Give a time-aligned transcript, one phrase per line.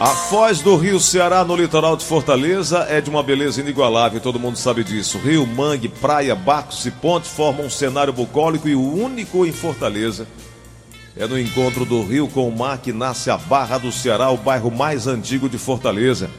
[0.00, 4.40] A foz do rio Ceará no litoral de Fortaleza é de uma beleza inigualável, todo
[4.40, 5.18] mundo sabe disso.
[5.18, 10.26] Rio, mangue, praia, barcos e pontes formam um cenário bucólico e o único em Fortaleza.
[11.14, 14.38] É no encontro do rio com o mar que nasce a Barra do Ceará, o
[14.38, 16.30] bairro mais antigo de Fortaleza.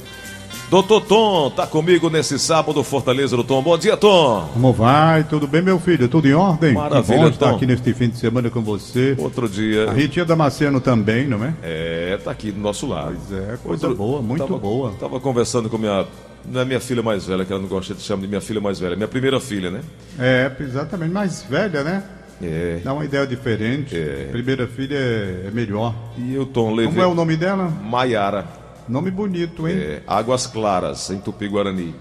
[0.71, 3.61] Doutor Tom, tá comigo nesse sábado, Fortaleza do Tom.
[3.61, 4.49] Bom dia, Tom.
[4.53, 5.21] Como vai?
[5.25, 6.07] Tudo bem, meu filho?
[6.07, 6.71] Tudo em ordem?
[6.75, 7.55] Maravilha, que bom estar Tom.
[7.57, 9.13] aqui neste fim de semana com você.
[9.19, 9.89] Outro dia.
[9.89, 11.53] A Ritinha Damasceno também, não é?
[11.61, 13.17] É, tá aqui do nosso lado.
[13.27, 14.93] Pois é, coisa Outro- boa, muito tava, boa.
[14.97, 16.05] Tava conversando com minha.
[16.49, 18.61] Não é minha filha mais velha, que ela não gosta de chamar de minha filha
[18.61, 19.81] mais velha, minha primeira filha, né?
[20.17, 22.01] É, exatamente, mais velha, né?
[22.41, 22.79] É.
[22.81, 23.93] Dá uma ideia diferente.
[23.93, 24.29] É.
[24.31, 25.93] Primeira filha é, é melhor.
[26.17, 26.87] E o Tom levei.
[26.93, 27.67] Como é o nome dela?
[27.67, 28.60] Maiara.
[28.87, 29.75] Nome bonito, hein?
[29.77, 31.95] É, Águas Claras, em Tupi-Guarani.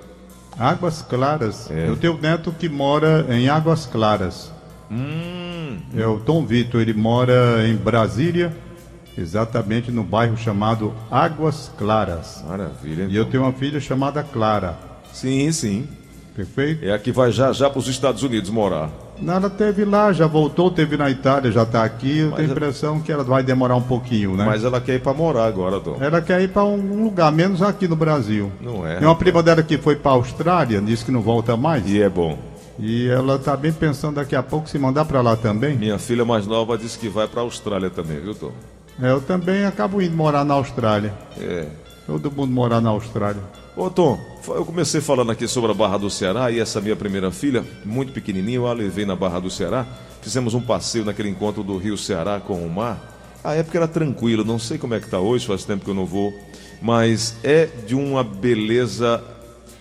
[0.58, 1.70] Águas Claras.
[1.70, 1.88] É.
[1.88, 4.52] Eu tenho um neto que mora em Águas Claras.
[4.90, 5.78] Hum.
[5.96, 8.52] É o Tom Vitor, ele mora em Brasília,
[9.16, 12.44] exatamente no bairro chamado Águas Claras.
[12.46, 13.04] Maravilha.
[13.04, 13.30] E eu então.
[13.30, 14.76] tenho uma filha chamada Clara.
[15.12, 15.88] Sim, sim.
[16.34, 16.84] Perfeito?
[16.84, 18.90] É a que vai já já para os Estados Unidos morar.
[19.26, 22.18] Ela teve lá, já voltou, teve na Itália, já está aqui.
[22.18, 24.44] Eu Mas tenho a é- impressão que ela vai demorar um pouquinho, né?
[24.44, 25.96] Mas ela quer ir para morar agora, Tom.
[26.00, 28.50] Ela quer ir para um lugar, menos aqui no Brasil.
[28.60, 28.96] Não é?
[28.96, 31.88] Tem uma prima dela que foi para a Austrália, disse que não volta mais.
[31.88, 32.38] E é bom.
[32.78, 35.76] E ela está bem pensando daqui a pouco se mandar para lá também.
[35.76, 38.52] Minha filha mais nova disse que vai para a Austrália também, viu, Tom?
[39.02, 41.12] É, Eu também acabo indo morar na Austrália.
[41.38, 41.66] É.
[42.06, 43.42] Todo mundo morar na Austrália.
[43.80, 47.30] Ô Tom, eu comecei falando aqui sobre a Barra do Ceará e essa minha primeira
[47.30, 49.86] filha, muito pequenininha, eu a levei na Barra do Ceará.
[50.20, 53.40] Fizemos um passeio naquele encontro do Rio Ceará com o mar.
[53.42, 55.94] A época era tranquilo, não sei como é que tá hoje, faz tempo que eu
[55.94, 56.38] não vou,
[56.82, 59.24] mas é de uma beleza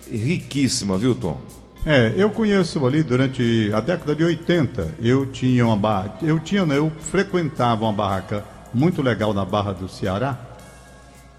[0.09, 1.37] riquíssima, viu, Tom?
[1.85, 4.95] É, eu conheço ali durante a década de 80.
[5.01, 9.73] Eu tinha uma barra, eu tinha, não, eu frequentava uma barraca muito legal na Barra
[9.73, 10.48] do Ceará.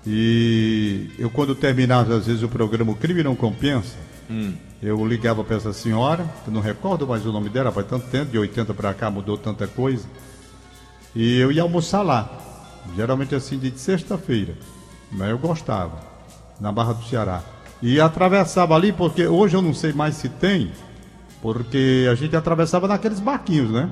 [0.06, 3.96] E eu quando terminava às vezes o programa O Crime Não Compensa,
[4.82, 8.30] eu ligava para essa senhora, que não recordo mais o nome dela, faz tanto tempo,
[8.30, 10.06] de 80 para cá mudou tanta coisa.
[11.14, 12.30] E eu ia almoçar lá,
[12.96, 14.54] geralmente assim de sexta-feira.
[15.10, 16.00] Mas eu gostava,
[16.60, 17.42] na Barra do Ceará.
[17.82, 20.70] E atravessava ali, porque hoje eu não sei mais se tem,
[21.42, 23.90] porque a gente atravessava naqueles barquinhos, né?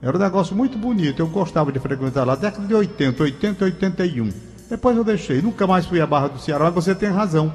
[0.00, 4.47] Era um negócio muito bonito, eu gostava de frequentar lá, década de 80, 80, 81.
[4.68, 7.52] Depois eu deixei, nunca mais fui à Barra do Ceará, mas você tem razão.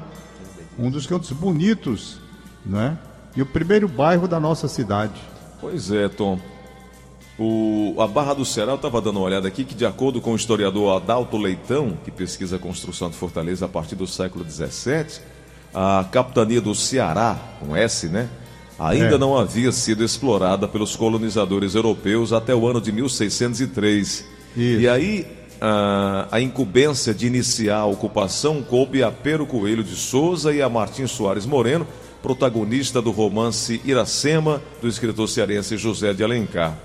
[0.78, 2.18] Um dos cantos bonitos,
[2.66, 2.98] né?
[3.36, 5.12] E o primeiro bairro da nossa cidade.
[5.60, 6.38] Pois é, Tom.
[7.38, 10.32] O, a Barra do Ceará, eu estava dando uma olhada aqui, que de acordo com
[10.32, 15.20] o historiador Adalto Leitão, que pesquisa a construção de Fortaleza a partir do século XVII,
[15.74, 18.28] a capitania do Ceará, com S, né?
[18.78, 19.18] Ainda É.
[19.18, 24.24] não havia sido explorada pelos colonizadores europeus até o ano de 1603.
[24.56, 24.80] Isso.
[24.80, 25.26] E aí,
[25.60, 30.68] a, a incumbência de iniciar a ocupação coube a Pero Coelho de Souza e a
[30.68, 31.86] Martim Soares Moreno,
[32.22, 36.76] protagonista do romance Iracema, do escritor cearense José de Alencar.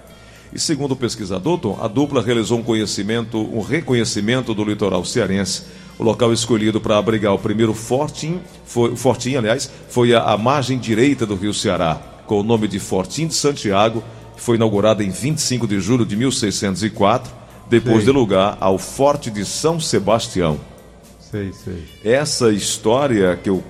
[0.51, 5.63] E segundo o pesquisador, Tom, a dupla realizou um conhecimento, um reconhecimento do litoral cearense.
[5.97, 10.79] O local escolhido para abrigar o primeiro Fortim, foi, Fortim, aliás, foi a, a margem
[10.79, 14.03] direita do rio Ceará, com o nome de Fortim de Santiago,
[14.35, 17.38] que foi inaugurada em 25 de julho de 1604,
[17.69, 18.05] depois Sei.
[18.05, 20.59] de lugar ao Forte de São Sebastião.
[21.19, 21.83] Sei, sei.
[22.03, 23.63] Essa história que eu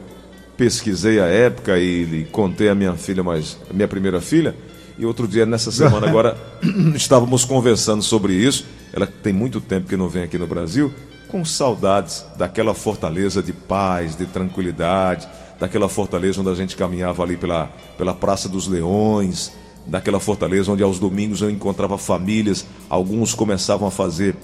[0.56, 4.56] pesquisei à época e contei à minha filha, mais, a minha primeira filha,
[4.98, 6.38] e outro dia, nessa semana agora,
[6.96, 8.66] estávamos conversando sobre isso.
[8.94, 10.94] Ela tem muito tempo que não vem aqui no Brasil,
[11.28, 15.28] com saudades daquela fortaleza de paz, de tranquilidade,
[15.60, 19.52] daquela fortaleza onde a gente caminhava ali pela, pela Praça dos Leões,
[19.90, 24.36] daquela fortaleza onde aos domingos eu encontrava famílias, alguns começavam a fazer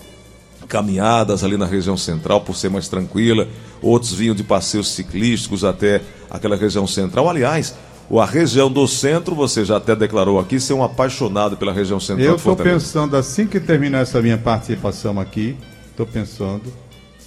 [0.68, 3.48] caminhadas ali na região central por ser mais tranquila,
[3.82, 7.30] outros vinham de passeios ciclísticos até aquela região central.
[7.30, 7.76] Aliás,
[8.12, 12.28] a região do centro, você já até declarou aqui ser um apaixonado pela região central
[12.28, 15.56] Eu estou pensando, assim que terminar essa minha participação aqui,
[15.90, 16.72] estou pensando,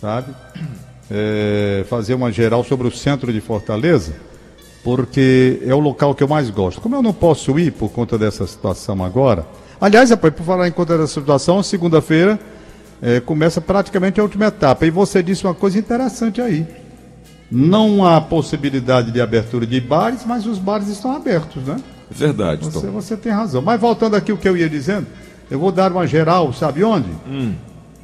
[0.00, 0.34] sabe,
[1.10, 4.14] é, fazer uma geral sobre o centro de Fortaleza,
[4.84, 6.80] porque é o local que eu mais gosto.
[6.80, 9.46] Como eu não posso ir por conta dessa situação agora,
[9.80, 12.38] aliás, rapaz, por falar em conta dessa situação, segunda-feira
[13.02, 14.86] é, começa praticamente a última etapa.
[14.86, 16.66] E você disse uma coisa interessante aí.
[17.50, 21.76] Não há possibilidade de abertura de bares, mas os bares estão abertos, né?
[22.10, 22.92] Verdade, Você, Tom.
[22.92, 23.60] você tem razão.
[23.62, 25.06] Mas voltando aqui o que eu ia dizendo,
[25.50, 27.08] eu vou dar uma geral, sabe onde?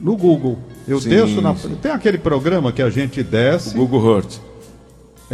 [0.01, 0.59] No Google.
[0.87, 1.01] Eu Hum.
[1.01, 1.55] Sim, desço na.
[1.57, 1.75] sim.
[1.81, 3.75] Tem aquele programa que a gente desce.
[3.75, 4.35] Google Earth.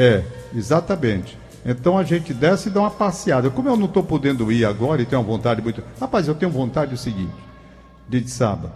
[0.00, 0.22] É,
[0.54, 1.38] exatamente.
[1.64, 3.50] Então a gente desce e dá uma passeada.
[3.50, 5.82] Como eu não estou podendo ir agora e tenho uma vontade muito.
[6.00, 7.34] Rapaz, eu tenho vontade do seguinte:
[8.08, 8.72] de sábado,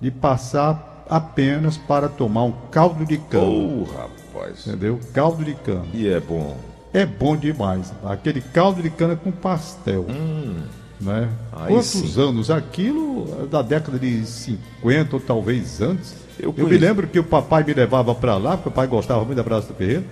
[0.00, 3.44] de passar apenas para tomar um caldo de cana.
[3.44, 4.66] Oh, rapaz.
[4.66, 5.00] Entendeu?
[5.12, 5.86] Caldo de cana.
[5.92, 6.56] E é bom.
[6.92, 7.92] É bom demais.
[8.04, 10.06] Aquele caldo de cana com pastel.
[10.08, 10.62] Hum,
[11.00, 11.28] Né?
[11.52, 12.20] Aí Quantos sim.
[12.20, 12.50] anos?
[12.50, 16.14] Aquilo é da década de 50 ou talvez antes.
[16.38, 19.24] Eu Eu, me lembro que o papai me levava para lá, porque o pai gostava
[19.24, 20.04] muito da Praça do Ferreira.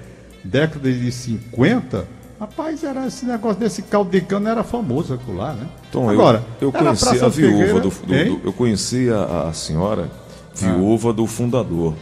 [0.46, 2.06] Década de 50,
[2.38, 5.66] rapaz, era esse negócio desse de cana era famoso aquilo lá, né?
[5.90, 10.10] Tom, Agora, eu, eu conheci a viúva do, do- do- Eu conheci a, a senhora,
[10.54, 11.94] viúva do fundador.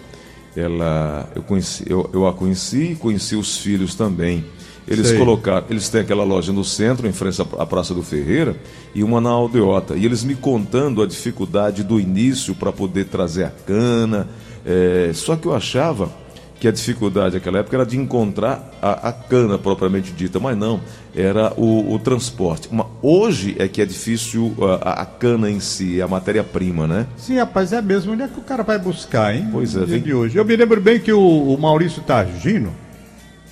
[0.57, 1.29] Ela.
[1.35, 4.45] Eu, conheci, eu, eu a conheci e conheci os filhos também.
[4.87, 5.19] Eles Sei.
[5.19, 8.55] colocaram, eles têm aquela loja no centro, em frente à à Praça do Ferreira,
[8.95, 9.97] e uma na Aldeota.
[9.97, 14.29] E eles me contando a dificuldade do início para poder trazer a cana.
[14.65, 16.11] é, só que eu achava
[16.65, 20.81] que a dificuldade naquela época era de encontrar a, a cana propriamente dita, mas não,
[21.15, 22.71] era o, o transporte.
[22.73, 27.07] Mas hoje é que é difícil a, a cana em si, a matéria-prima, né?
[27.19, 28.15] Sim, rapaz, é mesmo.
[28.15, 29.47] Onde é que o cara vai buscar, hein?
[29.53, 30.39] Pois é, No dia vem- de hoje.
[30.39, 32.73] Eu me lembro bem que o, o Maurício Targino,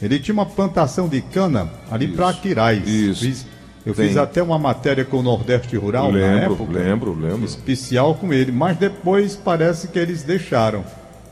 [0.01, 2.89] ele tinha uma plantação de cana ali para Aquiraz.
[2.89, 3.27] isso.
[3.27, 3.47] Fiz-
[3.85, 4.09] eu Tem.
[4.09, 6.73] fiz até uma matéria com o Nordeste Rural na lembro, época.
[6.73, 7.45] lembro, lembro.
[7.45, 10.83] Especial com ele, mas depois parece que eles deixaram,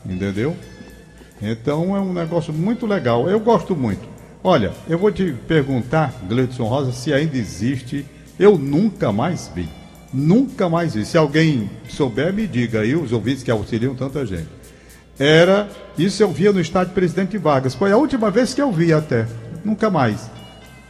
[0.05, 0.55] entendeu?
[1.41, 3.29] Então é um negócio muito legal.
[3.29, 4.07] Eu gosto muito.
[4.43, 8.05] Olha, eu vou te perguntar, Gleidson Rosa, se ainda existe.
[8.39, 9.67] Eu nunca mais vi.
[10.13, 11.05] Nunca mais vi.
[11.05, 14.47] Se alguém souber, me diga aí, os ouvintes que auxiliam tanta gente.
[15.19, 17.75] Era, isso eu via no estádio Presidente Vargas.
[17.75, 19.27] Foi a última vez que eu vi até.
[19.63, 20.29] Nunca mais.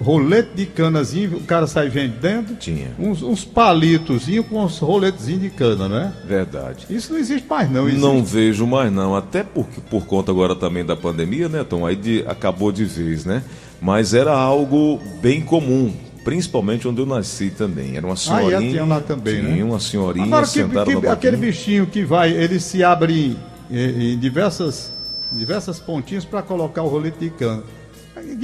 [0.02, 2.56] Rolete de canazinho, o cara sai vendendo.
[2.58, 2.90] Tinha.
[2.98, 6.12] Uns, uns palitozinhos com uns roletezinhos de cana, não é?
[6.26, 6.86] Verdade.
[6.90, 7.88] Isso não existe mais, não.
[7.88, 8.02] Existe.
[8.02, 11.86] Não vejo mais não, até porque por conta agora também da pandemia, né, Tom?
[11.86, 13.44] Aí de- acabou de vez, né?
[13.80, 15.94] Mas era algo bem comum,
[16.24, 17.96] principalmente onde eu nasci também.
[17.98, 18.58] Era uma senhorinha.
[18.60, 19.64] Ah, é, tinha lá também, tinha né?
[19.64, 23.38] uma senhorinha Agora, que, sentada que- aquele bichinho que vai, ele se abre
[23.70, 24.92] em, em- em diversas,
[25.32, 27.64] diversas pontinhas para colocar o rolete de cana.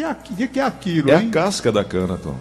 [0.10, 1.28] Aqui- de que é aquilo, É hein?
[1.28, 2.36] a casca da cana, Tom.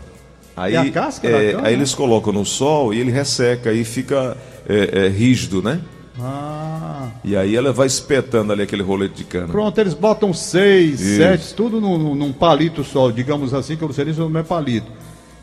[0.57, 1.69] Aí, É a casca da é, cana?
[1.69, 4.37] Aí eles colocam no sol e ele resseca e fica
[4.69, 5.81] é, é, rígido, né?
[6.19, 9.49] Ah, E aí ela vai espetando ali aquele rolete de cana.
[9.49, 11.17] pronto, eles botam seis, Isso.
[11.19, 14.41] sete, tudo num, num- palito só, digamos assim, que eu não sei nem se não
[14.41, 14.91] é palito.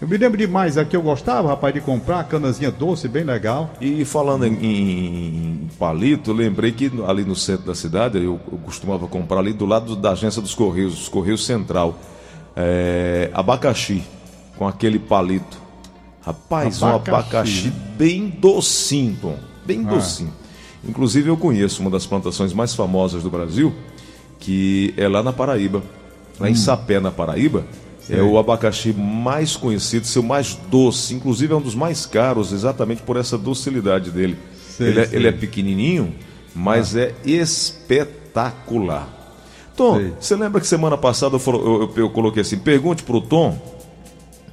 [0.03, 3.71] Eu me lembro demais aqui, eu gostava, rapaz, de comprar canazinha doce, bem legal.
[3.79, 8.57] E falando em, em palito, eu lembrei que ali no centro da cidade, eu, eu
[8.65, 11.97] costumava comprar ali do lado da agência dos Correios, dos Correios Central,
[12.53, 14.03] é, abacaxi,
[14.57, 15.57] com aquele palito.
[16.21, 17.73] Rapaz, um Abacaxi, abacaxi né?
[17.97, 19.89] bem docinho, Tom, bem Ah.
[19.89, 20.33] docinho.
[20.83, 23.73] Inclusive eu conheço uma das plantações mais famosas do Brasil,
[24.37, 25.81] que é lá na Paraíba,
[26.37, 26.49] lá Hum.
[26.49, 27.63] em Sapé, na Paraíba.
[28.09, 33.01] É o abacaxi mais conhecido, seu mais doce, inclusive é um dos mais caros, exatamente
[33.01, 34.37] por essa docilidade dele.
[34.79, 36.13] Ele, é, ele é pequenininho,
[36.53, 39.07] mas é espetacular.
[39.75, 43.57] Tom, você lembra que semana passada eu, eu- eu- eu coloquei assim: pergunte pro Tom,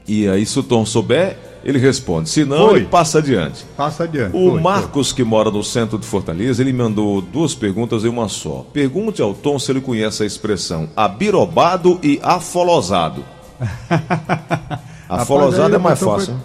[0.07, 2.29] e aí se o Tom souber, ele responde.
[2.31, 2.79] Se não, Foi.
[2.81, 3.65] ele passa adiante.
[3.77, 4.35] Passa adiante.
[4.35, 8.29] O Foi, Marcos, que mora no centro de Fortaleza, ele mandou duas perguntas em uma
[8.29, 8.65] só.
[8.73, 13.23] Pergunte ao Tom se ele conhece a expressão abirobado e afolosado.
[13.61, 16.37] Rapaz, Afolosado aí é mais fácil.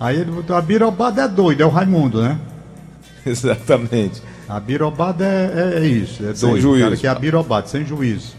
[0.00, 2.38] Aí ele botou, a birobada é doido, é o Raimundo, né?
[3.26, 4.22] Exatamente.
[4.48, 6.84] A birobada é, é- é isso, é Sem doido, juízo.
[6.84, 8.34] cara que é a birobada, sem juízo,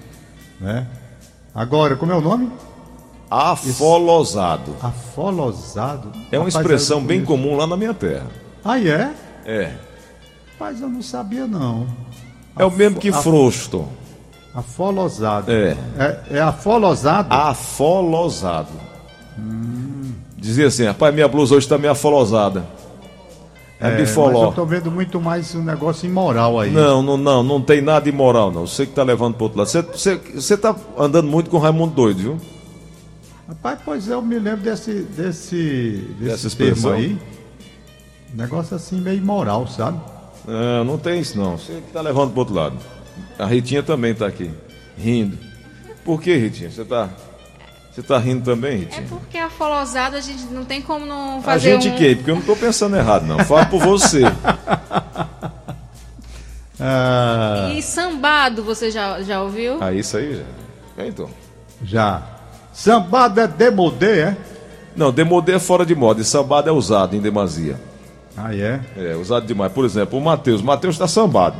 [0.60, 0.86] né?
[1.56, 2.52] Agora, como é o nome?
[3.30, 4.76] Afolosado.
[4.82, 6.12] Afolosado.
[6.32, 7.44] É uma Rapaz, expressão bem conheço.
[7.44, 8.28] comum lá na minha terra.
[8.64, 9.12] Ah, é?
[9.46, 9.74] É.
[10.60, 11.88] Mas eu não sabia, não.
[12.58, 13.88] É o mesmo que Afo- frouxo, Tom.
[14.54, 15.52] Afolosado.
[15.52, 15.78] É.
[15.98, 17.34] É, é afolosado?
[17.34, 18.70] Afolosado.
[20.38, 22.66] Dizia assim, rapaz, minha blusa hoje está meio afolosada.
[23.80, 24.46] É, mas bifoló.
[24.46, 26.72] eu tô vendo muito mais um negócio imoral aí.
[26.72, 28.68] Não, não, não, não tem nada imoral, não.
[28.68, 29.68] Você que tá levando pro outro lado.
[29.68, 32.38] Você, você, você tá andando muito com o Raimundo doido, viu?
[33.48, 37.18] Rapaz, pois é, eu me lembro desse, desse, desse termo aí.
[38.34, 40.00] Negócio assim meio imoral, sabe?
[40.48, 41.58] Não, não tem isso, não.
[41.58, 42.78] Você que tá levando pro outro lado.
[43.38, 44.52] A Ritinha também tá aqui,
[44.98, 45.38] rindo.
[46.04, 46.70] Por que, Ritinha?
[46.70, 47.10] Você tá,
[47.92, 49.06] você tá rindo também, É Ritinha?
[49.10, 51.96] porque a folosada a gente não tem como não A fazer gente um...
[51.98, 52.16] que?
[52.16, 53.40] Porque eu não tô pensando errado, não.
[53.40, 54.22] Fala por você.
[56.80, 59.78] Ah, E sambado, você já, já ouviu?
[59.82, 60.44] Ah, isso aí já.
[60.98, 61.30] Vem, então.
[61.84, 62.22] já.
[62.74, 64.38] Sambado é demodê, é?
[64.96, 67.80] Não, demodê é fora de moda e sambado é usado em demasia.
[68.36, 68.82] Ah, é?
[68.98, 69.72] É, usado demais.
[69.72, 70.62] Por exemplo, o Matheus.
[70.62, 71.56] O Matheus está sambado.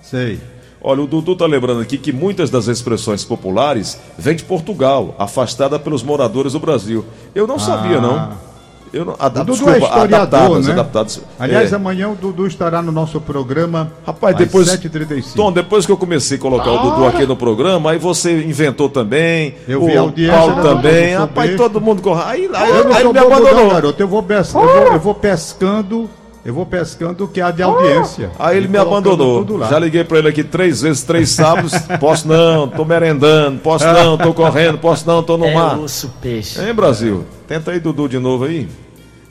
[0.00, 0.40] Sei.
[0.82, 5.78] Olha, o Dudu tá lembrando aqui que muitas das expressões populares vêm de Portugal, afastada
[5.78, 7.04] pelos moradores do Brasil.
[7.34, 8.00] Eu não sabia, Ah.
[8.00, 8.48] não.
[8.90, 10.72] Eu não, O Dudu é desculpa, historiador, adaptadas, né?
[10.72, 11.20] adaptadas.
[11.38, 11.76] Aliás, É.
[11.76, 14.66] amanhã o Dudu estará no nosso programa Rapaz, às depois.
[14.66, 15.34] 7h35.
[15.36, 18.88] Tom, depois que eu comecei a colocar o Dudu aqui no programa, aí você inventou
[18.88, 19.56] também.
[19.68, 21.14] Eu o vi a audiência, Paulo né, também.
[21.16, 22.00] Rapaz, todo mundo.
[22.14, 23.54] Aí, aí, eu não aí me abandonou.
[23.54, 24.02] não, garoto.
[24.02, 26.08] Eu vou, pes- eu, vou, eu vou pescando,
[26.44, 28.30] eu vou pescando o que há de audiência.
[28.38, 29.44] Aí ele E me abandonou.
[29.68, 31.72] Já liguei pra ele aqui três vezes, três sábados.
[32.00, 33.58] Posso não, tô merendando.
[33.58, 34.78] Posso não, tô correndo.
[34.78, 35.78] Posso não, tô no É mar.
[35.78, 36.60] osso peixe.
[36.60, 37.24] Hein, Brasil?
[37.46, 38.68] Tenta aí, Dudu, de novo aí.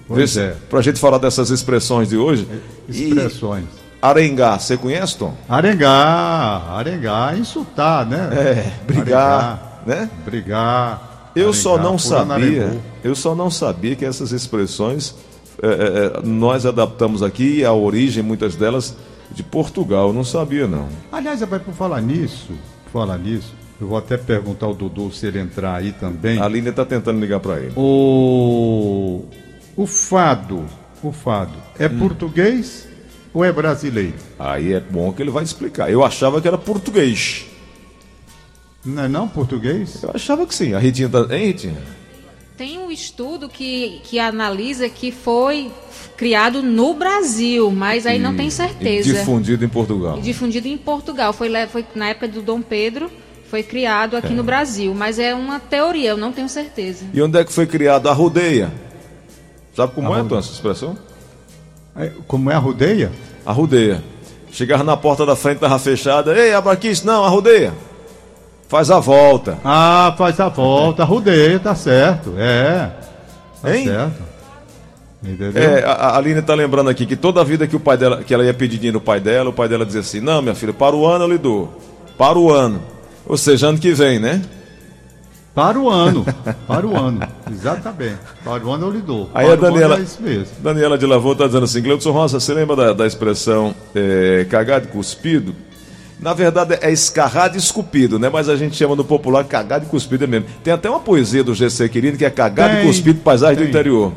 [0.07, 0.55] Pois Vê se- é.
[0.69, 2.47] Pra gente falar dessas expressões de hoje.
[2.87, 3.65] E Expressões.
[4.01, 5.33] arengá, você conhece, Tom?
[5.49, 8.29] Arengar, arengar, insultar, né?
[8.31, 10.09] É, brigar, né?
[10.25, 11.31] Brigar.
[11.35, 15.13] Eu só não sabia, eu só não sabia que essas expressões
[15.61, 18.95] é, é, é, nós adaptamos aqui a origem, muitas delas,
[19.31, 20.07] de Portugal.
[20.09, 20.87] Eu não sabia, não.
[21.11, 22.51] Aliás, vai por falar nisso,
[22.85, 26.39] por falar nisso, eu vou até perguntar ao Dudu se ele entrar aí também.
[26.39, 27.73] A Aline está tentando ligar para ele.
[27.75, 29.25] O,
[29.75, 30.65] o fado,
[31.03, 31.99] o fado, é Hum.
[31.99, 32.87] português
[33.33, 34.15] ou é brasileiro?
[34.39, 35.91] Aí é bom que ele vai explicar.
[35.91, 37.45] Eu achava que era português.
[38.85, 40.01] Não é não português?
[40.01, 40.73] Eu achava que sim.
[40.73, 41.19] A Ritinha tá.
[41.29, 41.96] Hein, Ritinha?
[42.57, 45.71] Tem um estudo que, que analisa que foi
[46.17, 49.13] criado no Brasil, mas aí não tem E certeza.
[49.13, 50.17] difundido em Portugal.
[50.17, 51.31] E difundido em Portugal.
[51.33, 53.11] Foi, foi na época do Dom Pedro,
[53.47, 54.91] foi criado aqui no Brasil.
[54.95, 57.05] Mas é uma teoria, eu não tenho certeza.
[57.13, 58.73] E onde é que foi criado a rodeia?
[59.75, 60.29] Sabe como é, Arrudeia.
[60.29, 60.97] Tom, essa expressão?
[61.95, 63.11] É, Como é a rodeia?
[63.45, 64.03] A rodeia.
[64.51, 66.35] Chegava na porta da frente, tava fechada.
[66.35, 67.71] Ei, abra aqui, isso não, a rodeia.
[68.67, 69.57] Faz a volta.
[69.63, 72.33] Ah, faz a volta, rodeia, tá certo.
[72.37, 72.89] É.
[73.61, 73.85] Tá Hein?
[73.85, 74.27] certo.
[75.23, 75.63] Entendeu?
[75.63, 78.33] É, a, Aline tá lembrando aqui que toda a vida que o pai dela, que
[78.33, 80.73] ela ia pedir dinheiro no pai dela, o pai dela dizia assim: "Não, minha filha,
[80.73, 81.81] para o ano eu lhe dou.
[82.17, 82.81] Para o ano".
[83.25, 84.41] Ou seja, ano que vem, né?
[85.55, 86.23] Para o ano.
[86.67, 87.19] Para o ano.
[87.51, 88.17] Exatamente.
[88.43, 89.27] Para o ano eu lhe dou.
[89.33, 90.47] Aí Para a Daniela- É isso mesmo.
[90.59, 94.87] Daniela de Lavô tá dizendo assim: "Cleudson Rosa, você lembra da, da expressão é, cagado
[94.89, 95.55] cuspido?"
[96.19, 98.27] Na verdade é escarrado e escupido, né?
[98.29, 100.47] Mas a gente chama no popular cagado e cuspido é mesmo.
[100.63, 103.61] Tem até uma poesia do GC Querido que é cagado e Tem, cuspido, paisagem do
[103.61, 103.69] tem.
[103.69, 104.11] interior.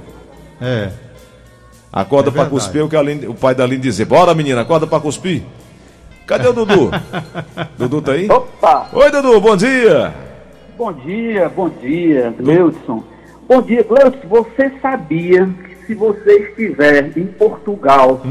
[0.61, 0.91] É.
[1.93, 2.51] Acorda É pra verdade.
[2.51, 4.07] cuspir, é o que Aline- o pai da Aline dizia.
[4.07, 5.43] Bora, menina, acorda pra cuspir.
[6.27, 6.91] Cadê o Dudu?
[7.77, 8.31] Dudu tá aí?
[8.31, 8.89] Opa!
[8.93, 10.15] Oi, Dudu, bom dia.
[10.79, 13.03] Bom dia, bom dia, Gleudson.
[13.47, 14.27] Bom dia, Gleudson.
[14.29, 18.23] Você sabia que se você estiver em Portugal,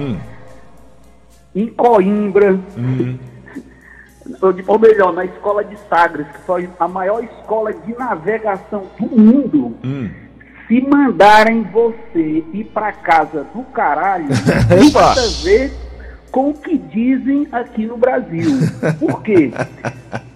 [1.55, 3.19] em Coimbra, de-
[4.67, 9.75] ou melhor, na escola de Sagres, que foi a maior escola de navegação do mundo,
[10.67, 14.27] se mandarem você ir para casa do caralho,
[14.67, 15.01] tem Epa!
[15.01, 15.73] nada a ver
[16.31, 18.51] com o que dizem aqui no Brasil.
[18.99, 19.51] Por quê?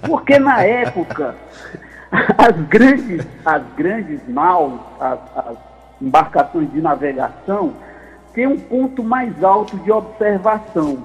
[0.01, 1.35] Porque na época
[2.37, 5.57] as grandes, as grandes naus, as, as
[6.01, 7.73] embarcações de navegação,
[8.33, 11.03] têm um ponto mais alto de observação,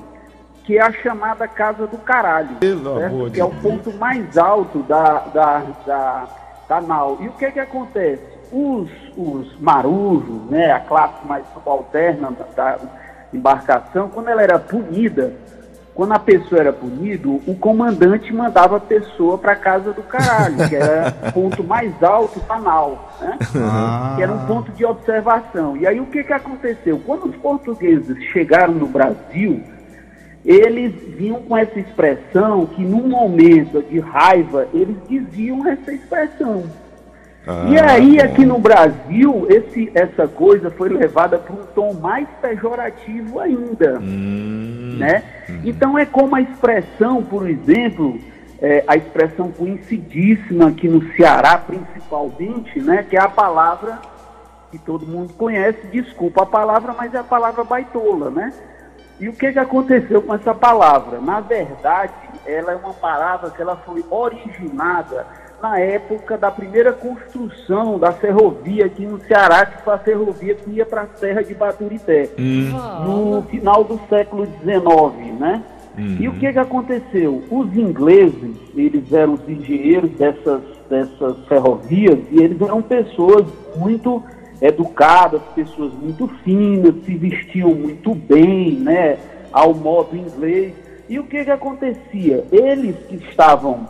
[0.68, 2.58] que é a chamada Casa do Caralho.
[2.60, 3.06] Certo?
[3.06, 6.28] amor de que é o ponto mais alto da, da, da,
[6.68, 7.16] da nau.
[7.22, 8.22] E o que é que acontece?
[8.52, 12.78] Os, os marujos, né, a classe mais subalterna da, da
[13.32, 15.32] embarcação, quando ela era punida,
[15.94, 20.76] quando a pessoa era punida, o comandante mandava a pessoa para casa do caralho, que
[20.76, 23.38] era o ponto mais alto da nau, né?
[23.56, 24.12] Ah.
[24.16, 25.78] que era um ponto de observação.
[25.78, 27.00] E aí o que, que aconteceu?
[27.06, 29.64] Quando os portugueses chegaram no Brasil,
[30.48, 36.64] eles vinham com essa expressão que num momento de raiva eles diziam essa expressão.
[37.70, 38.24] e Ah, aí bom.
[38.24, 44.96] aqui no Brasil esse, essa coisa foi levada para um tom mais pejorativo ainda, Hum.
[44.98, 45.22] né?
[45.64, 48.18] Então é como a expressão, por exemplo,
[48.60, 53.04] é, a expressão conhecidíssima aqui no Ceará principalmente, né?
[53.08, 53.98] Que é a palavra
[54.70, 58.52] que todo mundo conhece, desculpa a palavra, mas é a palavra baitola, né?
[59.20, 61.20] E o que, que aconteceu com essa palavra?
[61.20, 62.12] Na verdade,
[62.46, 65.26] ela é uma palavra que ela foi originada
[65.60, 70.70] na época da primeira construção da ferrovia aqui no Ceará, que foi a ferrovia que
[70.70, 72.30] ia para a Serra de Baturité,
[73.04, 75.62] no final do século XIX, né?
[76.20, 77.42] E o que, que aconteceu?
[77.50, 83.44] Os ingleses, eles eram os engenheiros dessas, dessas ferrovias e eles eram pessoas
[83.74, 84.22] muito
[84.60, 89.18] educadas, pessoas muito finas, se vestiam muito bem, né,
[89.52, 90.74] ao modo inglês.
[91.08, 92.44] E o que que acontecia?
[92.52, 93.86] Eles que estavam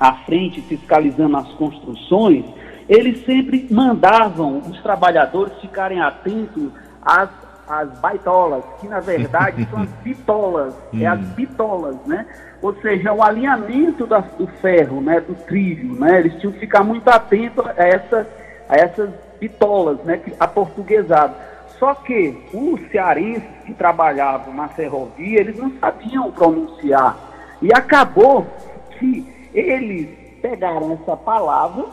[0.00, 2.44] à frente fiscalizando as construções,
[2.88, 6.70] eles sempre mandavam os trabalhadores ficarem atentos
[7.02, 7.28] às,
[7.68, 12.26] às baitolas, que na verdade são as bitolas, é as bitolas, né?
[12.62, 16.20] Ou seja, o alinhamento das- do ferro, né, do trilho, né?
[16.20, 18.26] Eles tinham que ficar muito atentos a essas
[18.68, 21.36] a essas bitolas, né, aportuguesados.
[21.78, 27.16] Só que os cearenses que trabalhavam na ferrovia, eles não sabiam pronunciar.
[27.60, 28.46] E acabou
[28.98, 30.08] que eles
[30.40, 31.84] pegaram essa palavra,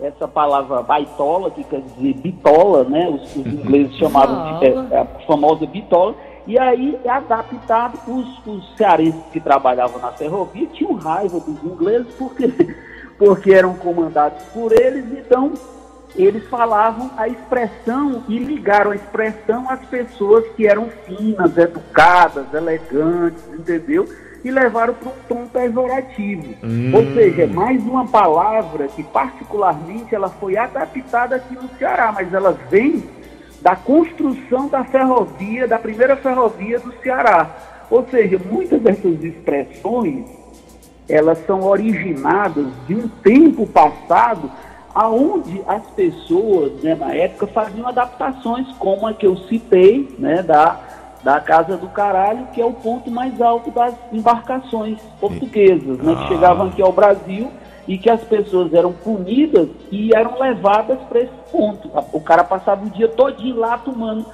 [0.00, 3.08] essa palavra baitola, que quer dizer bitola, né?
[3.08, 6.14] Os, os ingleses chamavam de é, a famosa bitola,
[6.46, 12.48] e aí adaptado os, os cearenses que trabalhavam na ferrovia tinham raiva dos ingleses porque,
[13.16, 15.52] porque eram comandados por eles, então
[16.16, 23.42] eles falavam a expressão e ligaram a expressão às pessoas que eram finas, educadas, elegantes,
[23.52, 24.06] entendeu?
[24.44, 26.54] E levaram para um tom pejorativo.
[26.62, 26.92] Hum.
[26.94, 32.58] Ou seja, mais uma palavra que particularmente ela foi adaptada aqui no Ceará, mas ela
[32.68, 33.04] vem
[33.62, 37.48] da construção da ferrovia, da primeira ferrovia do Ceará.
[37.88, 40.26] Ou seja, muitas dessas expressões,
[41.08, 44.50] elas são originadas de um tempo passado
[44.94, 50.78] aonde as pessoas, né, na época, faziam adaptações como a que eu citei, né, da,
[51.22, 56.24] da Casa do Caralho, que é o ponto mais alto das embarcações portuguesas, né, que
[56.24, 56.28] ah.
[56.28, 57.50] chegavam aqui ao Brasil
[57.88, 61.90] e que as pessoas eram punidas e eram levadas para esse ponto.
[62.12, 64.24] O cara passava o dia todinho lá tomando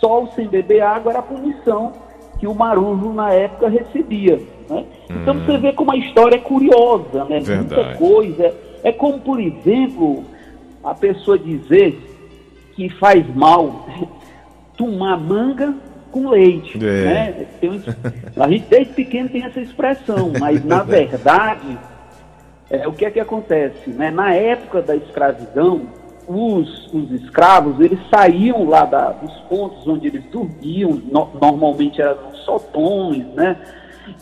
[0.00, 1.92] sol sem beber água, era a punição
[2.38, 4.40] que o marujo na época recebia.
[4.68, 4.84] Né?
[5.08, 5.44] Então hum.
[5.44, 7.40] você vê como a história é curiosa, né?
[7.40, 7.74] Verdade.
[7.74, 8.67] Muita coisa.
[8.82, 10.24] É como, por exemplo,
[10.82, 11.98] a pessoa dizer
[12.74, 13.86] que faz mal
[14.76, 15.74] tomar manga
[16.10, 16.78] com leite.
[16.78, 17.04] É.
[17.04, 17.46] Né?
[17.60, 17.82] Tem,
[18.36, 21.78] a gente desde pequeno tem essa expressão, mas na verdade,
[22.70, 23.90] é, o que é que acontece?
[23.90, 24.10] Né?
[24.10, 25.82] Na época da escravidão,
[26.28, 32.34] os, os escravos eles saíam lá da, dos pontos onde eles dormiam, no, normalmente eram
[32.44, 33.56] sotões, né?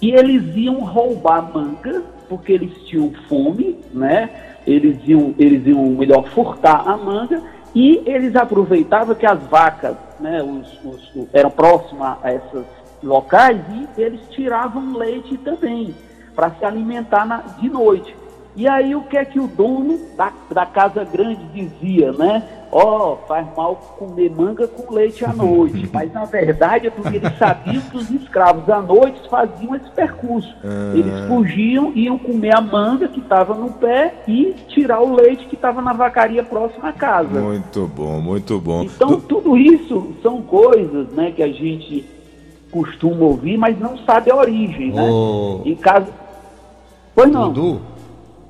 [0.01, 4.31] E eles iam roubar manga, porque eles tinham fome, né?
[4.67, 7.43] Eles iam, eles iam melhor furtar a manga
[7.75, 12.65] e eles aproveitavam que as vacas, né, os, os, eram próximas a esses
[13.03, 15.95] locais e eles tiravam leite também
[16.35, 18.15] para se alimentar na, de noite.
[18.57, 22.43] E aí o que é que o dono da, da casa grande dizia, né?
[22.73, 25.89] Ó, oh, faz mal comer manga com leite à noite.
[25.93, 30.55] Mas na verdade é porque eles sabiam que os escravos à noite faziam esse percurso.
[30.65, 30.93] Ah.
[30.95, 35.55] Eles fugiam, iam comer a manga que estava no pé e tirar o leite que
[35.55, 37.39] estava na vacaria próxima à casa.
[37.39, 38.85] Muito bom, muito bom.
[38.85, 42.07] Então tudo isso são coisas, né, que a gente
[42.71, 45.09] costuma ouvir, mas não sabe a origem, né?
[45.11, 45.61] Oh.
[45.65, 46.07] Em caso.
[47.15, 47.53] Pois não.
[47.53, 47.81] Dudu,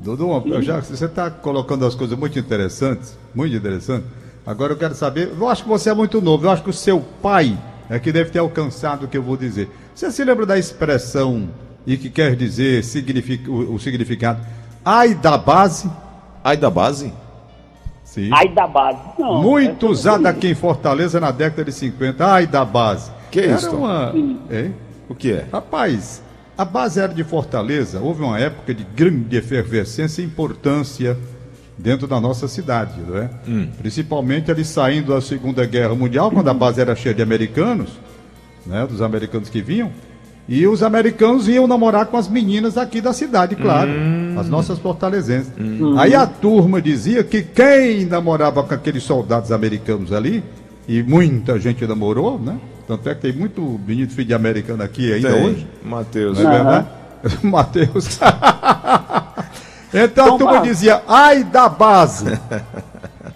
[0.07, 4.07] Dudu, eu já, você está colocando as coisas muito interessantes, muito interessantes.
[4.47, 6.73] Agora eu quero saber, eu acho que você é muito novo, eu acho que o
[6.73, 7.59] seu pai
[7.91, 9.69] é que deve ter alcançado o que eu vou dizer.
[9.93, 11.49] Você se lembra da expressão
[11.85, 14.41] e que quer dizer significa, o, o significado
[14.85, 15.91] ai da base?
[16.45, 17.13] Ai da base?
[18.05, 18.31] Sim.
[18.33, 19.43] Ai da base, não.
[19.43, 22.25] Muito usada aqui em Fortaleza na década de 50.
[22.25, 23.11] Ai da base.
[23.33, 23.77] Que é isso?
[23.77, 24.15] Uma...
[25.09, 25.47] O que é?
[25.53, 26.23] Rapaz,
[26.57, 31.17] a base aérea de Fortaleza, houve uma época de grande efervescência e importância
[31.77, 33.31] dentro da nossa cidade, não é?
[33.47, 33.69] Hum.
[33.79, 37.91] Principalmente ali saindo da Segunda Guerra Mundial, quando a base era cheia de americanos,
[38.65, 39.93] né, dos americanos que vinham,
[40.49, 44.37] e os americanos iam namorar com as meninas aqui da cidade, claro, hum.
[44.39, 45.53] as nossas fortalezenses.
[45.59, 45.99] Hum.
[45.99, 50.43] Aí a turma dizia que quem namorava com aqueles soldados americanos ali,
[50.89, 52.59] e muita gente namorou, né?
[52.87, 55.45] Tanto é que tem muito menino filho de americano aqui ainda tem.
[55.45, 55.67] hoje.
[55.83, 56.39] Matheus.
[56.39, 56.89] Não é verdade?
[57.43, 58.19] Matheus.
[59.93, 62.27] então, então tu me dizia, ai da base.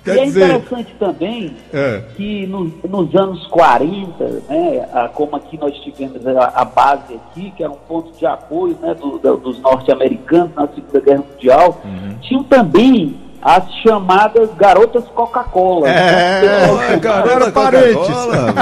[0.05, 0.45] Quer e é dizer...
[0.45, 2.03] interessante também é.
[2.17, 7.51] que no, nos anos 40, né, a, como aqui nós tivemos a, a, base aqui,
[7.51, 11.83] que era um ponto de apoio né, do, do, dos norte-americanos na Segunda Guerra Mundial,
[11.85, 12.17] uhum.
[12.23, 15.89] tinham também as chamadas garotas Coca-Cola.
[15.89, 18.55] É, é garota Coca-Cola,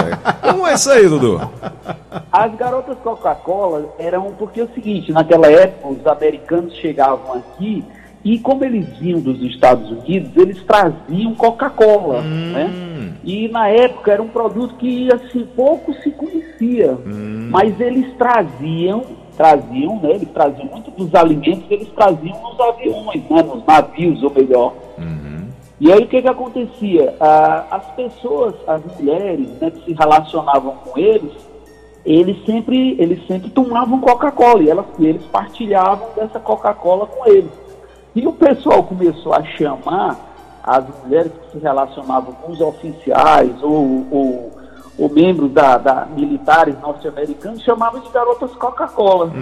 [0.43, 1.41] Como é isso aí, Dudu?
[2.33, 7.85] As garotas Coca-Cola eram porque é o seguinte, naquela época os americanos chegavam aqui
[8.25, 12.53] e como eles vinham dos Estados Unidos, eles traziam Coca-Cola, hum.
[12.53, 13.15] né?
[13.25, 17.49] E na época era um produto que assim pouco se conhecia, hum.
[17.51, 19.05] mas eles traziam
[19.39, 24.23] traziam, né, eles traziam muito dos alimentos que eles traziam nos aviões, né, nos navios,
[24.23, 24.75] ou melhor.
[24.99, 25.47] Uhum.
[25.81, 27.15] E aí o que que acontecia?
[27.21, 31.33] Ah, as pessoas, as mulheres, né, que se relacionavam com eles,
[32.05, 37.51] eles sempre, eles sempre tomavam Coca-Cola e, elas, eles partilhavam dessa Coca-Cola com eles.
[38.15, 40.19] E o pessoal começou a chamar
[40.65, 44.51] as mulheres que se relacionavam com os oficiais ou, ou,
[44.99, 49.31] ou membros da, da militares norte-americanos chamavam de garotas Coca-Cola.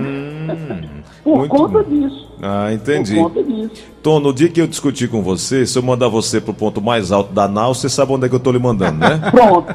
[1.25, 1.90] Por muito conta bom.
[1.90, 2.31] disso.
[2.40, 3.14] Ah, entendi.
[3.16, 3.83] Por conta disso.
[4.01, 7.11] Tom, no dia que eu discutir com você, se eu mandar você pro ponto mais
[7.11, 9.19] alto da nau, você sabe onde é que eu tô lhe mandando, né?
[9.33, 9.75] Pronto.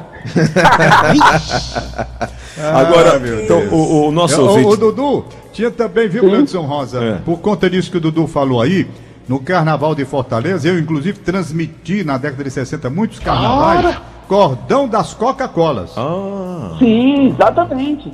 [2.56, 4.68] Agora, meu então, o, o nosso o, ouvinte...
[4.68, 7.02] o Dudu, tinha também, viu, Gleudson Rosa?
[7.02, 7.14] É.
[7.16, 8.86] Por conta disso que o Dudu falou aí,
[9.28, 13.96] no Carnaval de Fortaleza, eu inclusive transmiti na década de 60 muitos carnavais,
[14.28, 18.12] cordão das Coca-Colas, Ah, Sim, exatamente.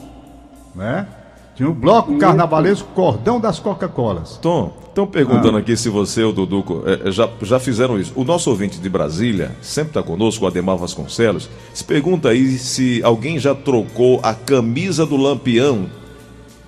[0.75, 1.07] né?
[1.55, 4.39] Tinha o bloco carnavalesco Cordão das Coca-Colas.
[4.41, 5.61] Tom, estão perguntando Ah.
[5.61, 8.13] aqui se você ou o Dudu eh, já, já fizeram isso.
[8.15, 13.01] O nosso ouvinte de Brasília, sempre está conosco, o Ademar Vasconcelos, se pergunta aí se
[13.03, 15.87] alguém já trocou a camisa do lampião.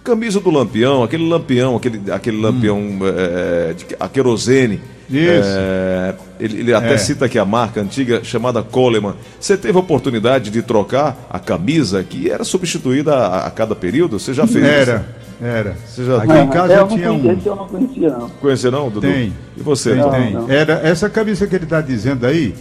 [0.03, 4.81] Camisa do lampião, aquele lampião, aquele, aquele lampião eh, de, a querosene.
[5.11, 5.49] Isso.
[5.49, 6.99] Eh, ele, ele até É.
[6.99, 9.15] cita aqui a marca antiga chamada Coleman.
[9.41, 14.19] Você teve a oportunidade de trocar a camisa que era substituída a, a cada período?
[14.19, 14.73] Você já fez isso?
[14.91, 15.07] Era,
[15.43, 15.77] era.
[15.87, 16.43] Você já Aqui tem?
[16.45, 17.37] em casa eu não tinha conhecia, um.
[17.39, 18.29] esse eu não conhecia, não.
[18.31, 19.01] Conhecer não, Dudu?
[19.01, 19.33] Tem.
[19.57, 19.95] E você?
[19.97, 20.33] Tem, tem.
[20.33, 20.51] não.
[20.51, 22.55] Era, essa camisa que ele está dizendo aí,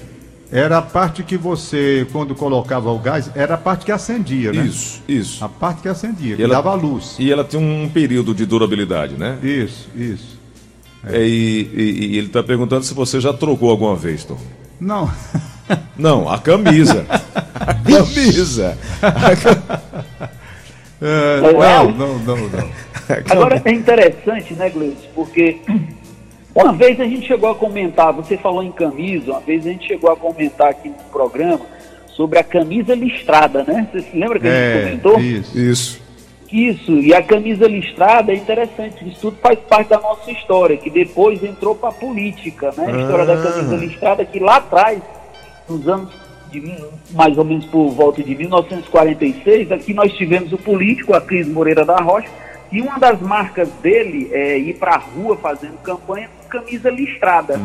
[0.51, 4.65] era a parte que você, quando colocava o gás, era a parte que acendia, né?
[4.65, 5.45] Isso, isso.
[5.45, 7.15] A parte que acendia, que ela- dava luz.
[7.19, 9.37] E ela tem um período de durabilidade, né?
[9.43, 10.38] Isso, isso.
[11.05, 14.37] É, e, e- e ele está perguntando se você já trocou alguma vez, Tom.
[14.79, 15.09] Não.
[15.97, 17.05] Não, a camisa.
[17.53, 18.75] a camisa.
[19.01, 19.81] A ca-
[21.01, 21.41] É, É.
[21.41, 22.69] não, não, não, não.
[23.29, 25.07] Agora é interessante, né, Gleice?
[25.13, 25.57] Porque
[26.55, 29.87] uma vez a gente chegou a comentar, você falou em camisa, uma vez a gente
[29.87, 31.61] chegou a comentar aqui no programa
[32.15, 33.87] sobre a camisa listrada, né?
[33.91, 35.19] Você se lembra que a gente É, comentou?
[35.19, 35.57] isso.
[35.59, 36.01] Isso.
[36.51, 40.89] Isso, e a camisa listrada é interessante, isso tudo faz parte da nossa história, que
[40.89, 42.87] depois entrou para a política, né?
[42.87, 44.99] A história da camisa listrada, que lá atrás,
[45.69, 46.09] nos anos
[46.51, 46.63] de
[47.11, 51.85] mais ou menos por volta de 1946, aqui nós tivemos o político, a Cris Moreira
[51.85, 52.29] da Rocha,
[52.71, 57.59] e uma das marcas dele é ir para a rua fazendo campanha com camisa listrada.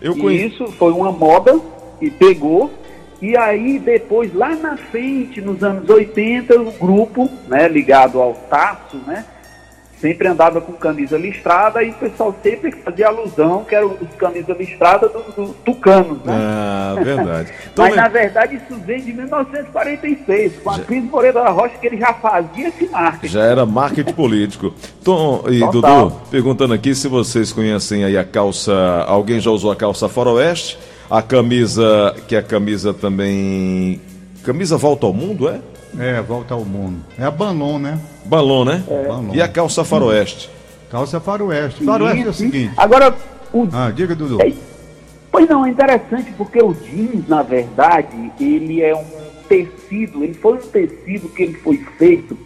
[0.00, 0.64] Eu E conheço.
[0.64, 1.58] isso foi uma moda
[1.98, 2.70] que pegou.
[3.24, 8.98] E aí, depois, lá na frente, nos anos 80, o grupo, né, ligado ao Tasso,
[9.06, 9.24] né,
[9.98, 14.54] sempre andava com camisa listrada e o pessoal sempre fazia alusão que eram os camisas
[14.58, 16.34] listradas do, do Tucanos, né?
[16.34, 17.50] Ah, verdade.
[17.72, 21.86] Então, Mas, na verdade, isso vem de 1946, com a Cris Moreira da Rocha, que
[21.86, 23.32] ele já fazia esse marketing.
[23.32, 24.74] já era marketing político.
[25.02, 26.10] Tom e Total.
[26.10, 28.74] Dudu, perguntando aqui se vocês conhecem aí a calça.
[29.06, 30.78] Alguém já usou a calça faroeste?
[31.10, 34.00] A camisa, que é a camisa também.
[34.42, 35.60] Camisa volta ao mundo, é?
[35.98, 36.98] É, volta ao mundo.
[37.18, 37.98] É a Banon, né?
[38.24, 38.82] Balão, né?
[38.88, 39.34] Balão.
[39.34, 40.50] E a calça faroeste?
[40.90, 41.84] Calça faroeste.
[41.84, 42.72] Faroeste é o seguinte.
[42.76, 43.14] Agora,
[43.52, 44.40] o Ah, diga, Dudu.
[44.42, 44.52] É,
[45.30, 49.04] Pois não, é interessante porque o jeans, na verdade, ele é um
[49.48, 52.38] tecido, ele foi um tecido que ele foi feito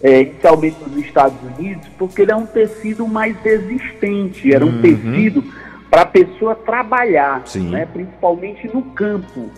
[0.00, 5.42] é, inicialmente nos Estados Unidos, porque ele é um tecido mais resistente, era um tecido
[5.90, 7.70] para a pessoa trabalhar, Sim.
[7.70, 9.50] né, principalmente no campo.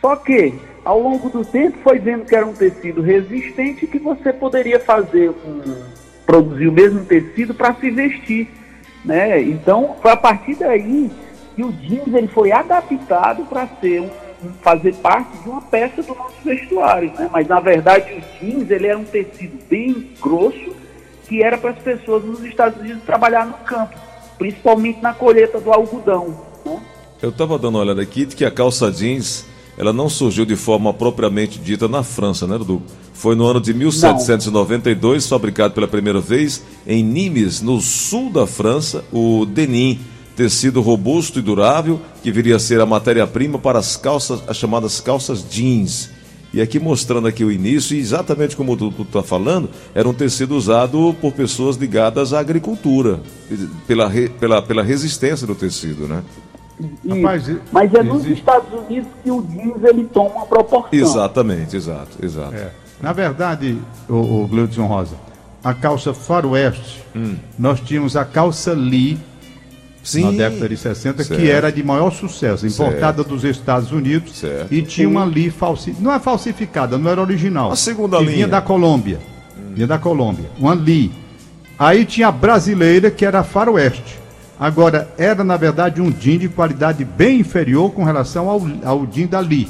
[0.00, 4.32] Só que, ao longo do tempo, foi vendo que era um tecido resistente que você
[4.32, 5.62] poderia fazer um,
[6.26, 8.48] produzir o mesmo tecido para se vestir,
[9.04, 9.40] né?
[9.40, 11.10] Então, foi a partir daí
[11.54, 14.10] que o jeans ele foi adaptado para ser um,
[14.44, 17.30] um- fazer parte de uma peça do nosso vestuário, né?
[17.32, 20.74] Mas na verdade o jeans ele era um tecido bem grosso
[21.28, 23.94] que era para as pessoas nos Estados Unidos trabalhar no campo,
[24.38, 26.80] principalmente na colheita do algodão, né?
[27.22, 30.56] Eu estava dando uma olhada aqui de que a calça jeans ela não surgiu de
[30.56, 32.82] forma propriamente dita na França, né, Dudu?
[33.12, 39.04] Foi no ano de 1792, fabricado pela primeira vez em Nimes, no sul da França,
[39.12, 39.98] o denim,
[40.36, 45.00] tecido robusto e durável, que viria a ser a matéria-prima para as calças, as chamadas
[45.00, 46.10] calças jeans.
[46.54, 50.14] E aqui mostrando aqui o início, e exatamente como o Dudu está falando, era um
[50.14, 53.18] tecido usado por pessoas ligadas à agricultura,
[53.88, 56.22] pela, re- pela, pela resistência do tecido, né?
[57.08, 60.88] Rapaz, Mas é nos existe- Estados Unidos que o jeans ele toma uma proporção.
[60.92, 62.54] Exatamente, exato, exato.
[62.54, 62.70] É.
[63.02, 63.76] Na verdade,
[64.08, 64.14] o,
[64.44, 65.16] o Gleudson Rosa,
[65.62, 67.34] a calça faroeste, Hum.
[67.58, 69.18] nós tínhamos a calça Lee
[70.04, 70.24] Sim.
[70.24, 71.40] na década de 60, Certo.
[71.40, 74.72] que era de maior sucesso, importada dos Estados Unidos Certo.
[74.72, 77.72] e tinha uma Lee falsificada, não é falsificada, não era original.
[77.72, 78.34] A segunda que linha.
[78.36, 79.18] vinha da Colômbia.
[79.74, 81.10] Vinha da Colômbia, uma Lee.
[81.78, 84.18] Aí tinha a brasileira que era a faroeste.
[84.60, 89.26] Agora, era na verdade um jean de qualidade bem inferior com relação ao, ao jean
[89.26, 89.66] da Lee.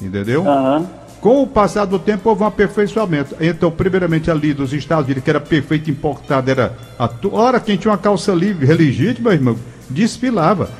[0.00, 0.48] Entendeu?
[0.48, 0.86] Aham.
[1.20, 3.36] Com o passar do tempo houve um aperfeiçoamento.
[3.40, 7.92] Então, primeiramente ali dos Estados Unidos, que era perfeito importado, era a hora quem tinha
[7.92, 9.56] uma calça livre, legítima, irmão,
[9.88, 10.70] desfilava.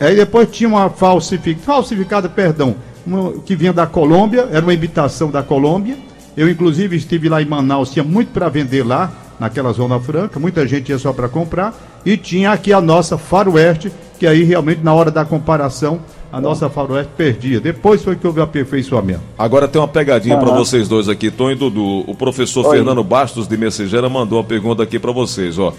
[0.00, 2.74] Aí depois tinha uma falsificada, falsificada, perdão,
[3.06, 5.96] uma, que vinha da Colômbia, era uma imitação da Colômbia.
[6.36, 10.66] Eu, inclusive, estive lá em Manaus, tinha muito para vender lá, naquela Zona Franca, muita
[10.66, 11.74] gente ia só para comprar.
[12.04, 16.00] E tinha aqui a nossa Faroeste, que aí realmente, na hora da comparação,
[16.32, 17.60] a nossa Faroeste perdia.
[17.60, 19.20] Depois foi que houve o aperfeiçoamento.
[19.38, 22.04] Agora tem uma pegadinha para vocês dois aqui, Tom e Dudu.
[22.08, 22.76] O professor Oi.
[22.76, 25.72] Fernando Bastos de Messejana mandou uma pergunta aqui para vocês, ó.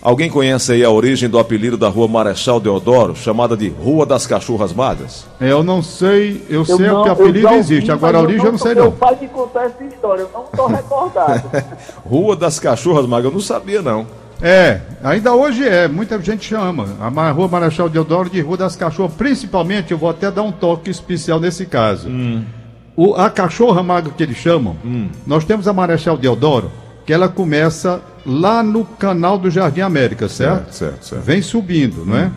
[0.00, 4.26] Alguém conhece aí a origem do apelido da rua Marechal Deodoro, chamada de Rua das
[4.26, 5.24] Cachorras Magras?
[5.40, 8.22] É, Eu não sei, eu, Eu sei não- que eu apelido ouvi, existe, agora a
[8.22, 8.90] origem eu não sei Meu não.
[8.92, 11.44] pai me contou essa história, eu não estou recordado.
[12.04, 14.04] Rua das Cachorras Magras, eu não sabia não.
[14.42, 19.14] É, ainda hoje é, muita gente chama a Rua Marechal Deodoro de Rua das Cachorras,
[19.14, 22.08] principalmente, eu vou até dar um toque especial nesse caso.
[22.96, 24.76] O, a cachorra magra que eles chamam,
[25.26, 26.72] nós temos a Marechal Deodoro,
[27.06, 30.72] que ela começa lá no canal do Jardim América, certo?
[30.72, 31.22] certo, certo.
[31.24, 32.30] Vem subindo, não é?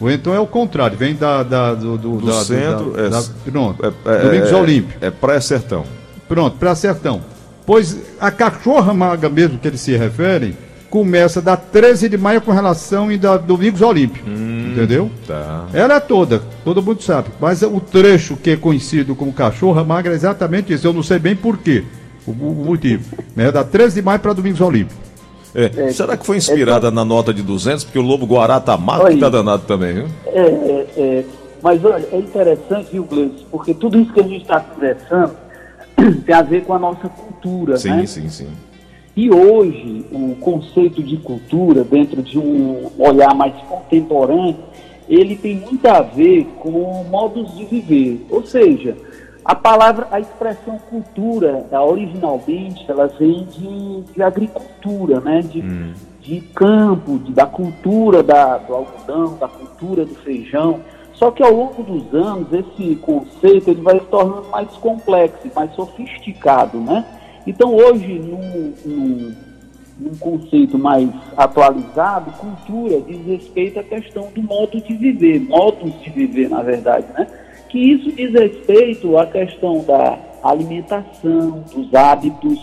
[0.00, 3.08] Ou então é o contrário, vem da, da- do, do, Do da- centro, da- é-
[3.08, 4.96] da- pronto, É, é, Domingos é, Olímpio.
[5.00, 5.84] É Praia Sertão.
[6.28, 7.20] Pronto, para Sertão.
[7.66, 10.56] Pois a cachorra magra mesmo que eles se referem,
[10.94, 14.22] começa da 13 de maio com relação e da Domingos Olímpio.
[14.28, 15.10] Entendeu?
[15.26, 15.66] Tá.
[15.74, 17.30] Ela é toda, todo mundo sabe.
[17.40, 20.86] Mas o trecho que é conhecido como cachorra magra é exatamente isso.
[20.86, 21.82] Eu não sei bem por quê,
[22.24, 23.16] o, o motivo.
[23.36, 24.96] É da 13 de maio para Domingos Olímpio.
[25.52, 27.82] É, será que foi inspirada na nota de 200?
[27.82, 30.06] Porque o Lobo Guará tá mato que tá danado também, viu?
[30.26, 31.24] É, é, é.
[31.60, 33.44] Mas olha, é interessante, viu, Gleice?
[33.50, 35.34] Porque tudo isso que a gente está conversando
[36.24, 38.06] tem a ver com a nossa cultura, Sim, né?
[38.06, 38.48] sim, sim.
[39.16, 44.56] E hoje, o conceito de cultura, dentro de um olhar mais contemporâneo,
[45.08, 48.26] ele tem muito a ver com modos de viver.
[48.28, 48.96] Ou seja,
[49.44, 55.42] a palavra, a expressão cultura, originalmente, ela vem de, de agricultura, né?
[55.42, 55.60] De,
[56.20, 60.80] de campo, de- da cultura da, do algodão, da cultura do feijão.
[61.12, 65.72] Só que ao longo dos anos, esse conceito ele vai se tornando mais complexo, mais
[65.74, 67.04] sofisticado, né?
[67.46, 69.34] Então hoje, num, num,
[70.00, 76.10] num conceito mais atualizado, cultura diz respeito à questão do modo de viver, modos de
[76.10, 77.26] viver, na verdade, né?
[77.68, 82.58] Que isso diz respeito à questão da alimentação, dos hábitos,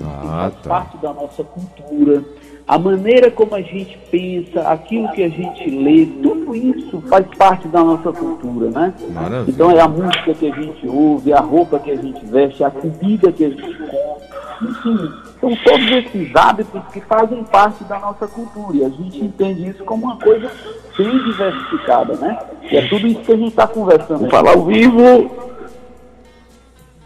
[0.00, 0.68] Ah, faz tá.
[0.68, 2.24] parte da nossa cultura,
[2.66, 7.66] a maneira como a gente pensa, aquilo que a gente lê, tudo isso faz parte
[7.68, 8.94] da nossa cultura, né?
[9.10, 9.50] Maravilha.
[9.50, 12.70] Então é a música que a gente ouve, a roupa que a gente veste, a
[12.70, 18.28] comida que a gente come, enfim, são todos esses hábitos que fazem parte da nossa
[18.28, 20.50] cultura e a gente entende isso como uma coisa
[20.96, 22.38] bem diversificada, né?
[22.70, 24.30] E é tudo isso que a gente está conversando.
[24.30, 25.30] Falar ao vivo.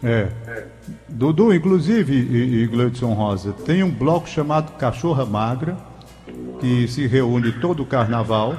[0.03, 0.27] É.
[1.09, 5.77] Dudu, inclusive, e, e Rosa, tem um bloco chamado Cachorra Magra,
[6.59, 8.55] que se reúne todo o carnaval,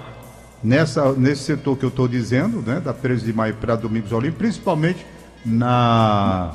[0.62, 4.38] nessa, nesse setor que eu estou dizendo, né, da 13 de maio para Domingos Olímpio,
[4.38, 5.04] principalmente
[5.44, 6.52] na,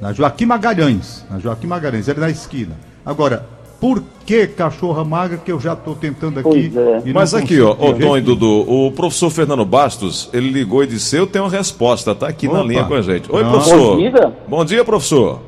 [0.00, 2.76] na Joaquim Magalhães, na Joaquim Magalhães, ali na esquina.
[3.04, 3.48] Agora,
[3.82, 6.70] por que Cachorra Magra, que eu já estou tentando aqui...
[6.72, 7.02] Pois é.
[7.04, 8.20] e Mas aqui, ó, de Tom e.
[8.20, 12.46] Dudu, o professor Fernando Bastos, ele ligou e disse: Eu tenho uma resposta, tá aqui
[12.46, 12.68] na Opa.
[12.68, 13.28] linha com a gente.
[13.28, 13.50] Oi, Pronto.
[13.50, 13.96] professor.
[13.96, 14.32] Bom dia.
[14.46, 15.40] Bom dia, professor.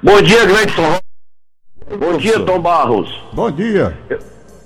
[0.00, 0.98] Bom dia, Gleidson.
[1.98, 2.44] Bom dia, Professor.
[2.44, 3.22] Tom Barros.
[3.32, 3.98] Bom dia.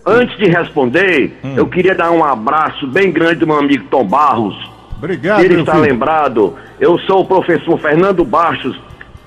[0.04, 4.54] Antes de responder, eu queria dar um abraço bem grande do meu amigo Tom Barros.
[4.98, 5.84] Obrigado, Ele está filho.
[5.84, 6.54] lembrado.
[6.78, 8.78] Eu sou o professor Fernando Bastos,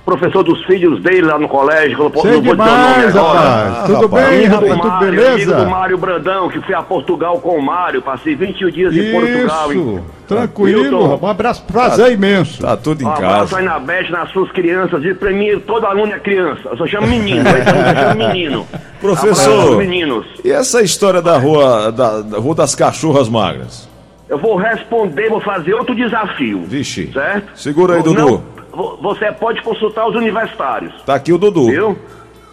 [0.04, 1.96] professor dos filhos dele lá no colégio.
[1.96, 3.38] que eu não Sei vou dizer o nome demais, agora.
[3.38, 3.72] rapaz.
[3.78, 4.28] Ah, tudo rapaz.
[4.28, 4.72] bem, rapaz?
[4.72, 5.64] Tudo Mário, Amigo do beleza?
[5.68, 8.02] Mário Brandão, que fui a Portugal com o Mário.
[8.02, 9.72] Passei 21 dias em Portugal.
[9.72, 10.82] Isso, tranquilo.
[10.82, 11.18] Milton.
[11.22, 12.62] Um abraço, prazer imenso.
[12.62, 13.78] Tá tudo em Um abraço aí casa.
[13.78, 15.04] na Beth, nas suas crianças.
[15.04, 16.60] E pra mim, todo aluno é criança.
[16.70, 17.48] Eu só chamo menino.
[17.48, 17.64] Aí eu
[18.00, 18.66] chamo menino.
[19.00, 19.76] Professor.
[19.78, 20.26] Meninos.
[20.44, 23.88] E essa história da rua, da, da rua das cachorras magras?
[24.28, 26.62] Eu vou responder, vou fazer outro desafio.
[26.66, 27.10] Vixe.
[27.12, 27.50] Certo?
[27.58, 28.42] Segura aí, Não, Dudu.
[28.72, 31.66] Vo- você pode consultar os universitários, Tá aqui o Dudu.
[31.66, 31.98] viu?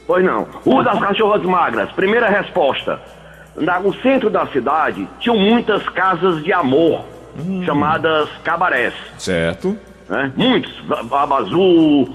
[0.06, 0.48] Pois não.
[0.66, 1.92] Rua das Cachorras Magras.
[1.92, 3.00] Primeira resposta.
[3.56, 7.04] No centro da cidade, tinham muitas casas de amor,
[7.38, 7.64] Hum.
[7.66, 8.94] chamadas cabarés.
[9.18, 9.78] Certo.
[10.10, 10.32] Né?
[10.36, 10.74] Muitos.
[11.06, 12.10] Baba Azul,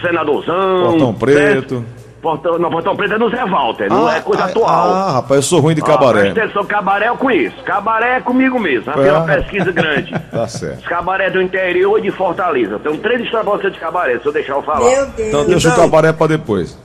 [0.00, 0.82] Senadorzão.
[0.90, 1.38] Portão Preto.
[1.38, 1.84] certo?
[2.20, 4.92] Portão, não, Portão Preto é no Zé Walter, não é coisa ah, atual.
[4.92, 6.20] Ah, rapaz, eu sou ruim de Ah, cabaré.
[6.32, 7.56] presta atenção, cabaré eu conheço.
[7.62, 8.92] Cabaré é comigo mesmo.
[8.92, 9.36] Fiz uma Ah.
[9.36, 10.12] pesquisa grande.
[10.30, 10.78] Tá certo.
[10.80, 12.78] Os cabaré do interior e de Fortaleza.
[12.80, 14.90] Tem três histórias de cabaré, se eu deixar eu falar.
[14.90, 15.28] Meu Deus.
[15.28, 16.76] Então deixa o cabaré pra depois.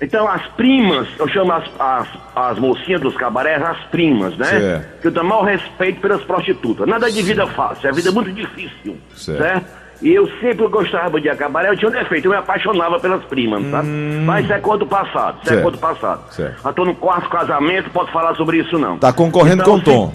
[0.00, 4.44] Então, as primas, eu chamo as, as, as mocinhas dos cabarés as primas, né?
[4.44, 5.00] Certo.
[5.00, 6.86] Que eu tenho maior respeito pelas prostitutas.
[6.86, 8.98] Nada de vida fácil, é vida muito difícil.
[9.14, 9.38] Certo.
[9.42, 9.66] Certo?
[10.02, 13.64] E eu sempre gostava de cabaré, eu tinha um defeito, eu me apaixonava pelas primas,
[13.70, 13.88] sabe?
[13.88, 15.48] Mas isso é coisa do passado, isso Hum.
[15.48, 15.58] Certo.
[15.58, 16.32] é coisa do passado.
[16.34, 16.66] Certo.
[16.68, 18.98] Eu tô no quarto casamento, posso falar sobre isso não.
[18.98, 20.12] Tá concorrendo Então, com o Tom.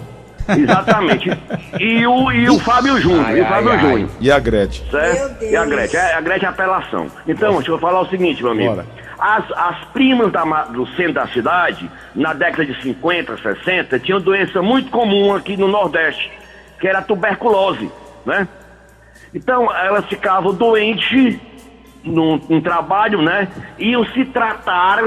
[0.48, 1.30] Exatamente.
[1.78, 3.24] E o, e o Fábio Júnior.
[3.26, 3.82] Ai, e o Fábio ai, ai.
[3.90, 4.08] Júnior.
[4.20, 4.90] E a Gretchen?
[4.90, 5.44] Certo?
[5.44, 7.06] E a Gretchen, é, a Gretchen é apelação.
[7.28, 8.74] Então, deixa eu falar o seguinte, meu amigo.
[8.74, 8.86] Bora.
[9.18, 14.60] As, as primas da do centro da cidade, na década de 50, 60, tinham doença
[14.60, 16.30] muito comum aqui no Nordeste,
[16.80, 17.88] que era a tuberculose,
[18.26, 18.48] né?
[19.34, 21.38] Então, elas ficavam doentes
[22.04, 23.48] num, num trabalho, né?
[23.78, 24.98] Iam se tratar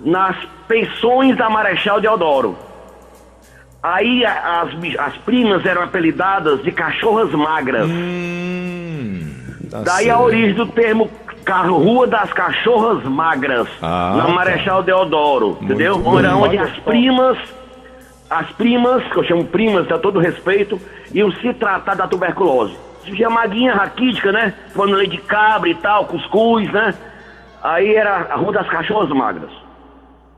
[0.00, 2.56] nas pensões da Marechal Deodoro.
[3.82, 7.88] Aí as, as primas eram apelidadas de cachorras magras.
[7.88, 9.20] Hum,
[9.70, 11.08] tá Daí a origem do termo
[11.48, 14.32] Rua das Cachorras Magras, Ah, na tá.
[14.32, 15.96] Marechal Deodoro, entendeu?
[15.96, 16.18] bom.
[16.18, 17.38] Era onde as primas,
[18.28, 20.80] as primas, que eu chamo primas, a todo respeito,
[21.14, 22.76] iam se tratar da tuberculose.
[23.06, 24.52] Surgia maguinha raquítica, né?
[24.74, 26.92] Falando leite de cabra e tal, cuscuz, né?
[27.62, 29.50] Aí era a Rua das Cachorras Magras,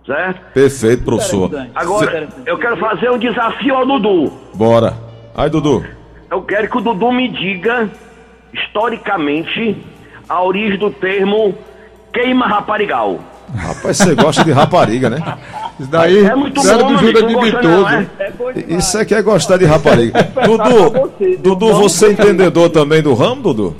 [0.06, 0.40] certo?
[0.52, 1.50] Perfeito, professor.
[1.74, 4.32] Agora, eu quero fazer um desafio ao Dudu.
[4.54, 4.94] Bora.
[5.34, 5.84] Aí, Dudu.
[6.30, 7.88] Eu quero que o Dudu me diga,
[8.52, 9.76] historicamente,
[10.28, 11.56] a origem do termo
[12.12, 13.18] queima raparigal.
[13.54, 15.18] Rapaz, você gosta de rapariga, né?
[15.78, 17.68] Isso daí É muito era bom, do não de Vitoso.
[17.68, 18.06] não, é?
[18.18, 18.74] É.
[18.74, 20.22] Isso é que é gostar de rapariga.
[20.44, 21.36] Dudu, você?
[21.36, 23.76] Dudu, você é entendedor também do ramo, Dudu?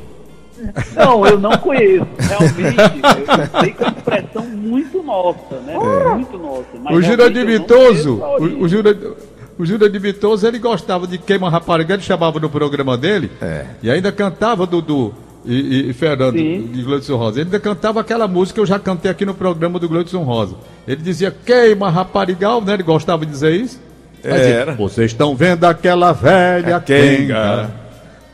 [0.97, 2.07] Não, eu não conheço.
[2.19, 5.75] Realmente, eu sei que é uma expressão muito nossa, né?
[6.15, 6.65] Muito nossa.
[6.83, 8.11] mas O Júlio de origem.
[8.11, 9.17] o, o Júlio,
[9.59, 13.67] o Júlio de Vitoso, ele gostava de queima rapariga, ele chamava no programa dele, É.
[13.83, 15.15] e ainda cantava Dudu
[15.49, 15.55] e,
[15.87, 16.69] e- e Fernando Sim.
[16.73, 17.41] de Gleudson Rosa.
[17.41, 20.55] Ele cantava aquela música que eu já cantei aqui no programa do Gleudson Rosa.
[20.87, 22.75] Ele dizia queima raparigal, né?
[22.75, 23.81] Ele gostava de dizer isso.
[24.23, 24.75] Dizia, Era.
[24.75, 27.17] Vocês estão vendo aquela velha A quenga.
[27.17, 27.71] quenga,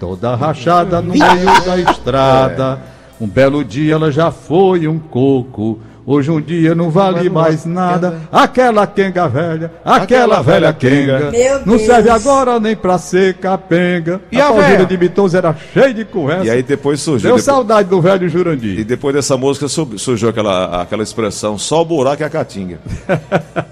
[0.00, 2.80] toda rachada no meio da estrada.
[3.20, 5.78] Um belo dia ela já foi um coco.
[6.06, 8.20] Hoje um dia não vale mais nada.
[8.30, 11.30] Aquela quenga velha, aquela velha quenga.
[11.30, 14.20] Meu Não serve agora nem pra ser capenga.
[14.30, 14.48] E a?
[14.52, 16.44] Júlio de Bitoso era cheio de conversa.
[16.44, 17.22] E aí depois surgiu.
[17.30, 18.84] Deu depois- saudade do velho E Jurandir.
[18.84, 22.78] depois dessa música surgiu aquela, aquela expressão, só o buraco é a caatinga.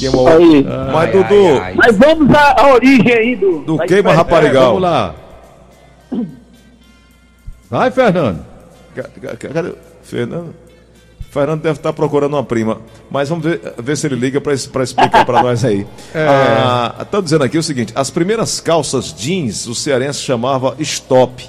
[0.00, 0.64] É uma- Aí.
[0.64, 1.74] Mas, Ai, Dudu, ai, ai.
[1.76, 3.58] Mas vamos à, origem aí do.
[3.60, 4.66] do queima raparigal.
[4.66, 5.14] Vamos lá.
[7.70, 8.38] Vai, Fernando.
[8.94, 9.72] Ca- ca- Cadê?
[10.02, 10.54] Fernando?
[11.30, 12.78] Fernando deve estar procurando uma prima.
[13.10, 15.86] Mas vamos ver, ver se ele liga para explicar para nós aí.
[17.00, 21.44] Estão dizendo aqui o seguinte: as primeiras calças jeans o cearense chamava stop.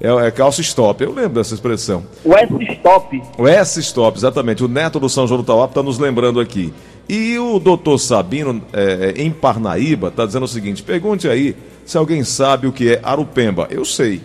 [0.00, 1.02] É, é calça stop.
[1.02, 2.04] Eu lembro dessa expressão.
[2.24, 3.22] O S-Stop.
[3.36, 4.62] O S-Stop, exatamente.
[4.62, 6.72] O neto do São João do Tauap está nos lembrando aqui.
[7.08, 12.22] E o doutor Sabino, é, em Parnaíba, está dizendo o seguinte: pergunte aí se alguém
[12.22, 13.66] sabe o que é arupemba.
[13.70, 14.22] Eu sei.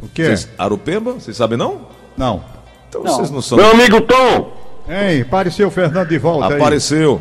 [0.00, 0.24] O quê?
[0.24, 1.12] Vocês- arupemba?
[1.12, 1.82] Vocês sabem não?
[2.16, 2.53] Não.
[3.00, 3.16] Então Não.
[3.16, 3.58] vocês não são.
[3.58, 4.52] Meu amigo Tom,
[4.88, 6.60] Hein, apareceu o Fernando de volta aí.
[6.60, 7.20] Apareceu.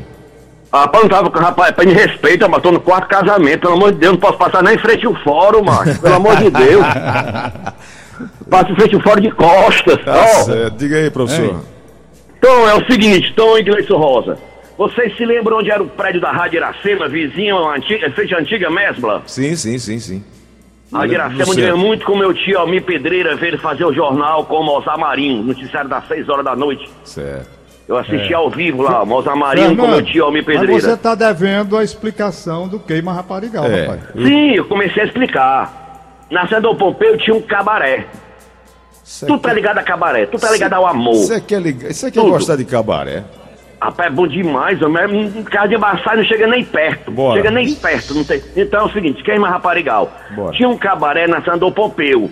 [0.71, 3.99] rapaz, não tava com rapaz, pede respeito, mas tô no quarto casamento, pelo amor de
[3.99, 6.86] Deus, não posso passar nem em frente ao fórum, macho, pelo amor de Deus.
[8.49, 10.03] Passo em frente ao fórum de costas.
[10.03, 10.77] Tá certo.
[10.77, 11.45] Diga aí, professor.
[11.45, 11.55] Ei.
[12.38, 14.38] Então, é o seguinte, Tom e Gleison Rosa.
[14.77, 18.69] Vocês se lembram onde era o prédio da Rádio Iracema, vizinho, antiga, frente à antiga
[18.69, 19.21] Mesbla?
[19.25, 20.23] Sim, sim, sim, sim.
[20.93, 24.63] A ia muito com meu tio Almir Pedreira ver ele fazer o jornal com o
[24.63, 26.89] Mozart Marinho, noticiário das 6 horas da noite.
[27.03, 27.49] Certo.
[27.88, 30.82] Eu assisti ao vivo lá, o Mozart Marinho com meu tio Almir mas Pedreira.
[30.82, 33.82] você tá devendo a explicação do queima raparigal, É.
[33.82, 34.01] rapaz.
[34.15, 35.84] Sim, eu comecei a explicar.
[36.32, 38.08] Na Sandor Pompeu tinha um cabaré.
[39.27, 41.13] Tu tá ligado a cabaré, tu tá ligado ao amor.
[41.15, 42.32] Você quer, ligar, você quer Tudo.
[42.32, 43.23] gostar de cabaré?
[43.83, 45.25] Rapaz, é bom demais, homem.
[45.35, 47.11] Um Casa de embaçado não chega nem perto.
[47.11, 47.35] Bora.
[47.37, 48.13] Chega nem perto.
[48.13, 48.41] Não tem...
[48.55, 50.11] Então é o seguinte, queima raparigal.
[50.35, 50.55] Bora.
[50.55, 52.31] Tinha um cabaré na Sandor Pompeu,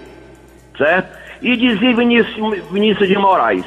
[0.77, 1.17] certo?
[1.41, 3.65] E dizia Vinícius, Vinícius de Moraes,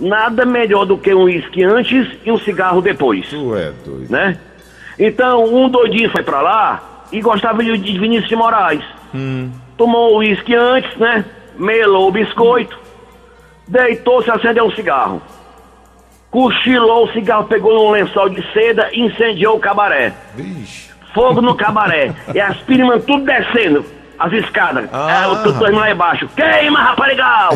[0.00, 4.10] nada melhor do que um uísque antes e um cigarro depois, Tu é doido.
[4.10, 4.36] né?
[4.98, 8.84] Então, um doidinho foi pra lá e gostava de de Vinícius de Moraes.
[9.76, 11.24] Tomou o uísque antes, né?
[11.56, 12.76] Melou o biscoito,
[13.68, 15.22] deitou-se, acendeu um cigarro.
[16.32, 20.14] Cochilou, o cigarro pegou num lençol de seda e incendiou o cabaré.
[20.34, 20.90] Vixe.
[21.12, 22.10] Fogo no cabaré.
[22.34, 23.84] e as primas tudo descendo.
[24.18, 24.88] As escadas.
[24.92, 25.22] Ah.
[25.24, 26.28] É, o tudo lá embaixo.
[26.36, 27.50] Queima, raparigal!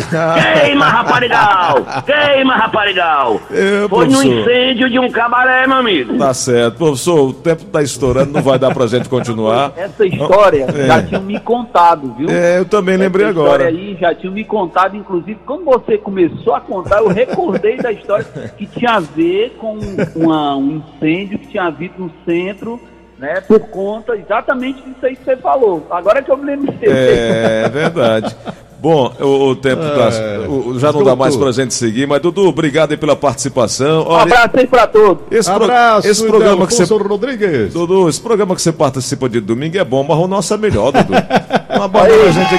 [0.63, 1.77] Queima, raparigal!
[2.05, 3.41] Queima, raparigal!
[3.51, 6.19] É, Foi no incêndio de um cabaré, meu amigo.
[6.19, 6.77] Tá certo.
[6.79, 9.73] Professor, o tempo tá estourando, não vai dar pra gente continuar.
[9.77, 10.87] Essa história É.
[10.87, 12.29] já tinham me contado, viu?
[12.29, 13.65] É, eu também lembrei Essa agora.
[13.71, 17.93] história aí já tinham me contado, inclusive, quando você começou a contar, eu recordei da
[17.93, 18.25] história
[18.59, 19.79] que tinha a ver com
[20.17, 22.81] uma- um incêndio que tinha havido no centro,
[23.19, 25.87] né, por conta exatamente disso aí que você falou.
[25.91, 28.35] Agora que eu me lembro de É verdade.
[28.79, 31.05] Bom, o, o tempo tá, É, o- já não Dudu.
[31.07, 34.03] dá mais pra gente seguir, mas Dudu, obrigado aí pela participação.
[34.03, 35.25] Um Olha, abraço aí pra todos.
[35.31, 37.73] esse, pro- Abraço, esse programa que você Rodrigues.
[37.73, 40.93] Dudu, esse programa que você participa de domingo é bom, mas o nosso é melhor,
[40.93, 41.15] Dudu.
[41.75, 42.55] Uma boa noite, gente.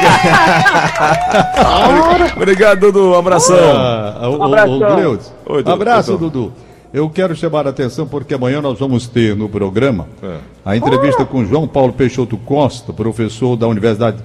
[2.35, 3.11] Obrigado, Dudu.
[3.11, 3.57] Um abração.
[3.57, 4.75] Ah, o, o, abração.
[4.75, 5.33] o Gleudes.
[5.45, 5.71] Oi, Dudu.
[5.71, 6.17] Abraço.
[6.17, 6.53] Dudu.
[6.93, 10.37] Eu quero chamar a atenção porque amanhã nós vamos ter no programa É.
[10.65, 14.17] a entrevista com João Paulo Peixoto Costa, professor da Universidade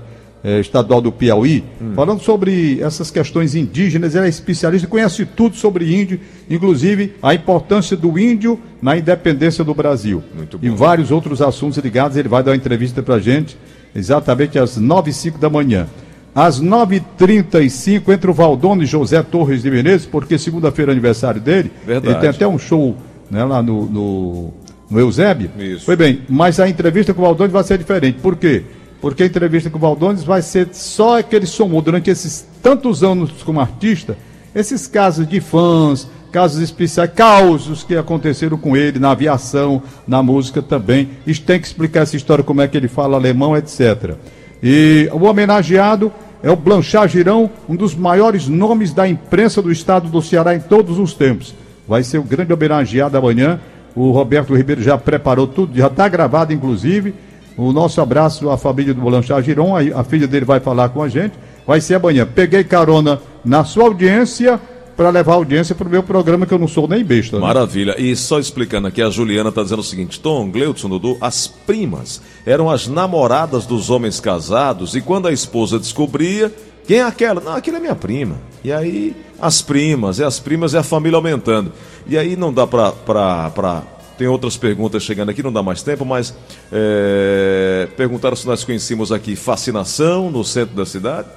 [0.45, 1.93] eh, Estadual do Piauí, Hum.
[1.95, 4.15] falando sobre essas questões indígenas.
[4.15, 9.75] Ele é especialista, conhece tudo sobre índio, inclusive a importância do índio na independência do
[9.75, 10.23] Brasil.
[10.35, 10.77] Muito E bom.
[10.77, 12.17] vários outros assuntos ligados.
[12.17, 13.57] Ele vai dar uma entrevista pra gente
[13.95, 15.87] exatamente às 9 e 05 da manhã.
[16.35, 21.71] Às 9h35, entre o Valdone e José Torres de Menezes, porque segunda-feira é aniversário dele.
[21.87, 22.15] Verdade.
[22.15, 22.97] Ele tem até um show
[23.31, 24.55] né, lá no, no,
[24.91, 25.51] no Eusébio.
[25.59, 25.85] Isso.
[25.85, 28.19] Foi bem, mas a entrevista com o Valdones vai ser diferente.
[28.21, 28.63] Por quê?
[29.01, 33.03] Porque a entrevista com o Valdones vai ser só que ele somou durante esses tantos
[33.03, 34.17] anos como artista,
[34.55, 40.63] esses casos de fãs, casos especiais, causos que aconteceram com ele na aviação, na música
[40.63, 41.11] também.
[41.27, 44.15] Isso tem que explicar essa história, como é que ele fala alemão, etc.
[44.63, 46.13] E o homenageado
[46.43, 50.61] é o Blanchard Girão, um dos maiores nomes da imprensa do estado do Ceará em
[50.61, 51.55] todos os tempos.
[51.87, 53.61] Vai ser o grande homenageado amanhã.
[53.95, 57.15] O Roberto Ribeiro já preparou tudo, já está gravado, inclusive.
[57.57, 61.03] O nosso abraço à família do Blanchard Giron, a, a filha dele vai falar com
[61.03, 61.35] a gente.
[61.67, 62.27] Vai ser amanhã.
[62.27, 64.59] Peguei carona na sua audiência
[64.97, 67.37] para levar audiência para o meu programa, que eu não sou nem besta.
[67.37, 67.43] né?
[67.43, 67.95] Maravilha.
[68.01, 72.21] E só explicando aqui, a Juliana está dizendo o seguinte: Tom, Gleudson, Dudu, as primas
[72.45, 76.53] eram as namoradas dos homens casados e quando a esposa descobria,
[76.87, 77.41] quem é aquela?
[77.41, 78.37] Não, aquela é minha prima.
[78.65, 81.73] E aí, as primas, é as primas e a família aumentando.
[82.07, 82.93] E aí não dá pra.
[82.93, 83.83] pra.
[84.19, 86.35] Tem outras perguntas chegando aqui, não dá mais tempo, mas
[86.71, 91.29] é, perguntaram se nós conhecemos aqui Fascinação no centro da cidade.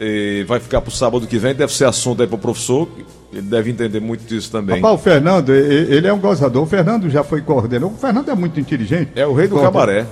[0.00, 2.88] E vai ficar pro sábado que vem, deve ser assunto aí pro professor,
[3.32, 4.76] ele deve entender muito disso também.
[4.76, 6.62] Rapaz, o Fernando, ele é um gozador.
[6.62, 7.92] O Fernando já foi coordenador.
[7.94, 9.10] O Fernando é muito inteligente.
[9.14, 10.06] É o rei do Coorden- cabaré.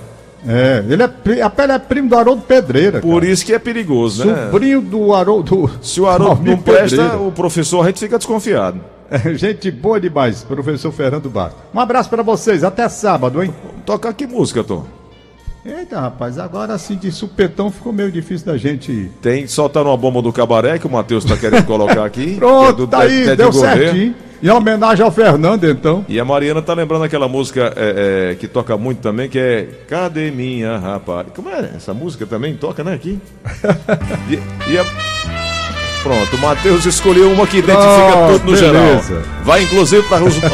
[0.47, 3.01] É, ele é, a pele é primo do Haroldo Pedreira.
[3.01, 3.31] Por cara.
[3.31, 4.45] isso que é perigoso, né?
[4.45, 5.69] Sobrinho do Haroldo.
[5.81, 7.17] Se o Haroldo não presta, Pedreira.
[7.17, 8.79] o professor a gente fica desconfiado.
[9.11, 11.51] É, gente boa demais, professor Fernando Bar.
[11.73, 13.53] Um abraço pra vocês, até sábado, hein?
[13.85, 14.85] Tocar que música, Tom?
[15.65, 19.11] Eita, rapaz, agora assim de supetão ficou meio difícil da gente.
[19.21, 22.35] Tem, soltaram uma bomba do cabaré que o Matheus tá querendo colocar aqui.
[22.35, 23.75] Pronto, que é do tá aí, Ted deu Gouveia.
[23.75, 24.15] certinho.
[24.41, 26.05] Em homenagem ao Fernando, então.
[26.07, 29.67] E a Mariana tá lembrando aquela música é, é, que toca muito também, que é
[29.85, 31.35] Cadê minha rapariga?
[31.35, 32.55] Como é essa música também?
[32.55, 33.19] Toca, né, aqui?
[34.31, 35.38] e, e a...
[36.03, 39.03] Pronto, o Matheus escolheu uma que identifica Ah, tudo no beleza.
[39.03, 39.23] geral.
[39.43, 40.03] Vai inclusive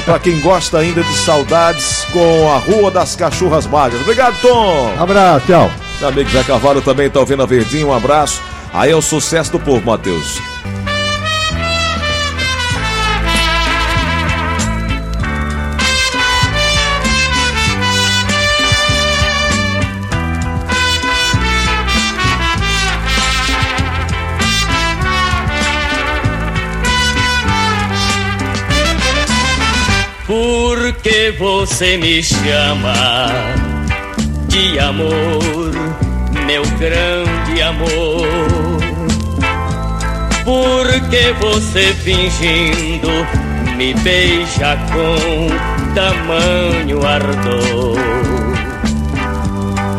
[0.05, 4.01] para quem gosta ainda de saudades com a Rua das Cachorras Magras.
[4.01, 4.91] Obrigado, Tom!
[4.99, 5.69] Abraço, tchau.
[5.99, 8.41] Meu amigo Zé Carvalho também tá ouvindo a Verdinha, um abraço.
[8.73, 10.39] Aí é o sucesso do povo, Matheus.
[31.05, 33.27] Porque você me chama
[34.47, 35.71] de amor,
[36.47, 38.25] meu grande amor.
[40.43, 43.07] Porque você fingindo
[43.77, 47.99] me beija com tamanho ardor.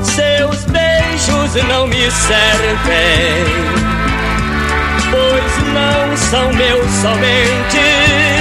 [0.03, 3.45] Seus beijos não me servem,
[5.13, 8.36] pois não são meus somente.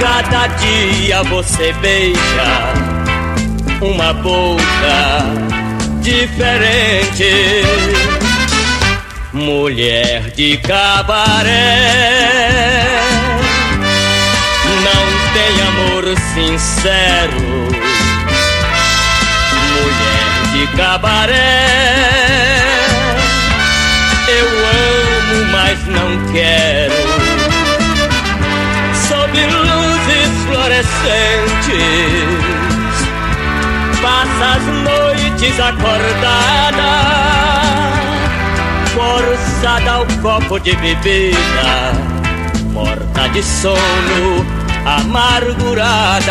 [0.00, 2.74] Cada dia você beija
[3.80, 5.24] uma boca
[6.00, 7.62] diferente.
[9.32, 12.08] Mulher de cabaré,
[14.84, 17.66] não tem amor sincero.
[19.72, 21.66] Mulher de cabaré,
[24.28, 27.25] eu amo, mas não quero
[30.76, 31.76] luzes fluorescentes.
[34.02, 36.92] Passa as noites acordada,
[38.94, 41.92] forçada ao copo de bebida,
[42.72, 44.46] morta de sono,
[44.84, 46.26] amargurada.